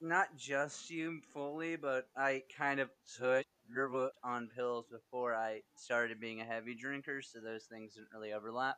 not 0.00 0.36
just 0.36 0.90
you 0.90 1.20
fully, 1.32 1.76
but 1.76 2.08
I 2.16 2.42
kind 2.56 2.80
of 2.80 2.90
took 3.18 3.44
Gerber 3.74 4.10
on 4.24 4.48
pills 4.48 4.86
before 4.90 5.34
I 5.34 5.62
started 5.76 6.20
being 6.20 6.40
a 6.40 6.44
heavy 6.44 6.74
drinker, 6.74 7.22
so 7.22 7.40
those 7.40 7.64
things 7.64 7.94
didn't 7.94 8.08
really 8.12 8.32
overlap. 8.32 8.76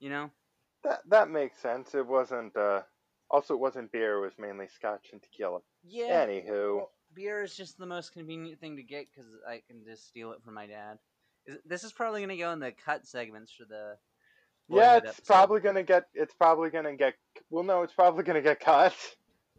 You 0.00 0.10
know? 0.10 0.30
That 0.84 1.00
that 1.08 1.30
makes 1.30 1.58
sense. 1.58 1.94
It 1.94 2.06
wasn't. 2.06 2.56
uh 2.56 2.82
Also, 3.30 3.54
it 3.54 3.60
wasn't 3.60 3.92
beer. 3.92 4.18
It 4.18 4.20
was 4.20 4.38
mainly 4.38 4.68
scotch 4.68 5.08
and 5.12 5.22
tequila. 5.22 5.60
Yeah. 5.84 6.26
Anywho, 6.26 6.76
well, 6.76 6.90
beer 7.16 7.42
is 7.42 7.56
just 7.56 7.78
the 7.78 7.86
most 7.86 8.12
convenient 8.12 8.60
thing 8.60 8.76
to 8.76 8.82
get 8.82 9.06
because 9.10 9.28
I 9.48 9.62
can 9.66 9.82
just 9.84 10.06
steal 10.06 10.32
it 10.32 10.42
from 10.44 10.54
my 10.54 10.66
dad. 10.66 10.98
Is, 11.46 11.56
this 11.64 11.82
is 11.82 11.92
probably 11.92 12.20
going 12.20 12.36
to 12.36 12.36
go 12.36 12.52
in 12.52 12.60
the 12.60 12.72
cut 12.84 13.06
segments 13.06 13.52
for 13.52 13.64
the. 13.64 13.96
yeah, 14.68 14.98
it's 14.98 15.08
episode. 15.08 15.26
probably 15.26 15.60
gonna 15.60 15.82
get. 15.82 16.04
It's 16.14 16.34
probably 16.34 16.70
gonna 16.70 16.96
get. 16.96 17.14
Well, 17.50 17.64
no, 17.64 17.82
it's 17.82 17.94
probably 17.94 18.24
gonna 18.24 18.42
get 18.42 18.60
cut. 18.60 18.94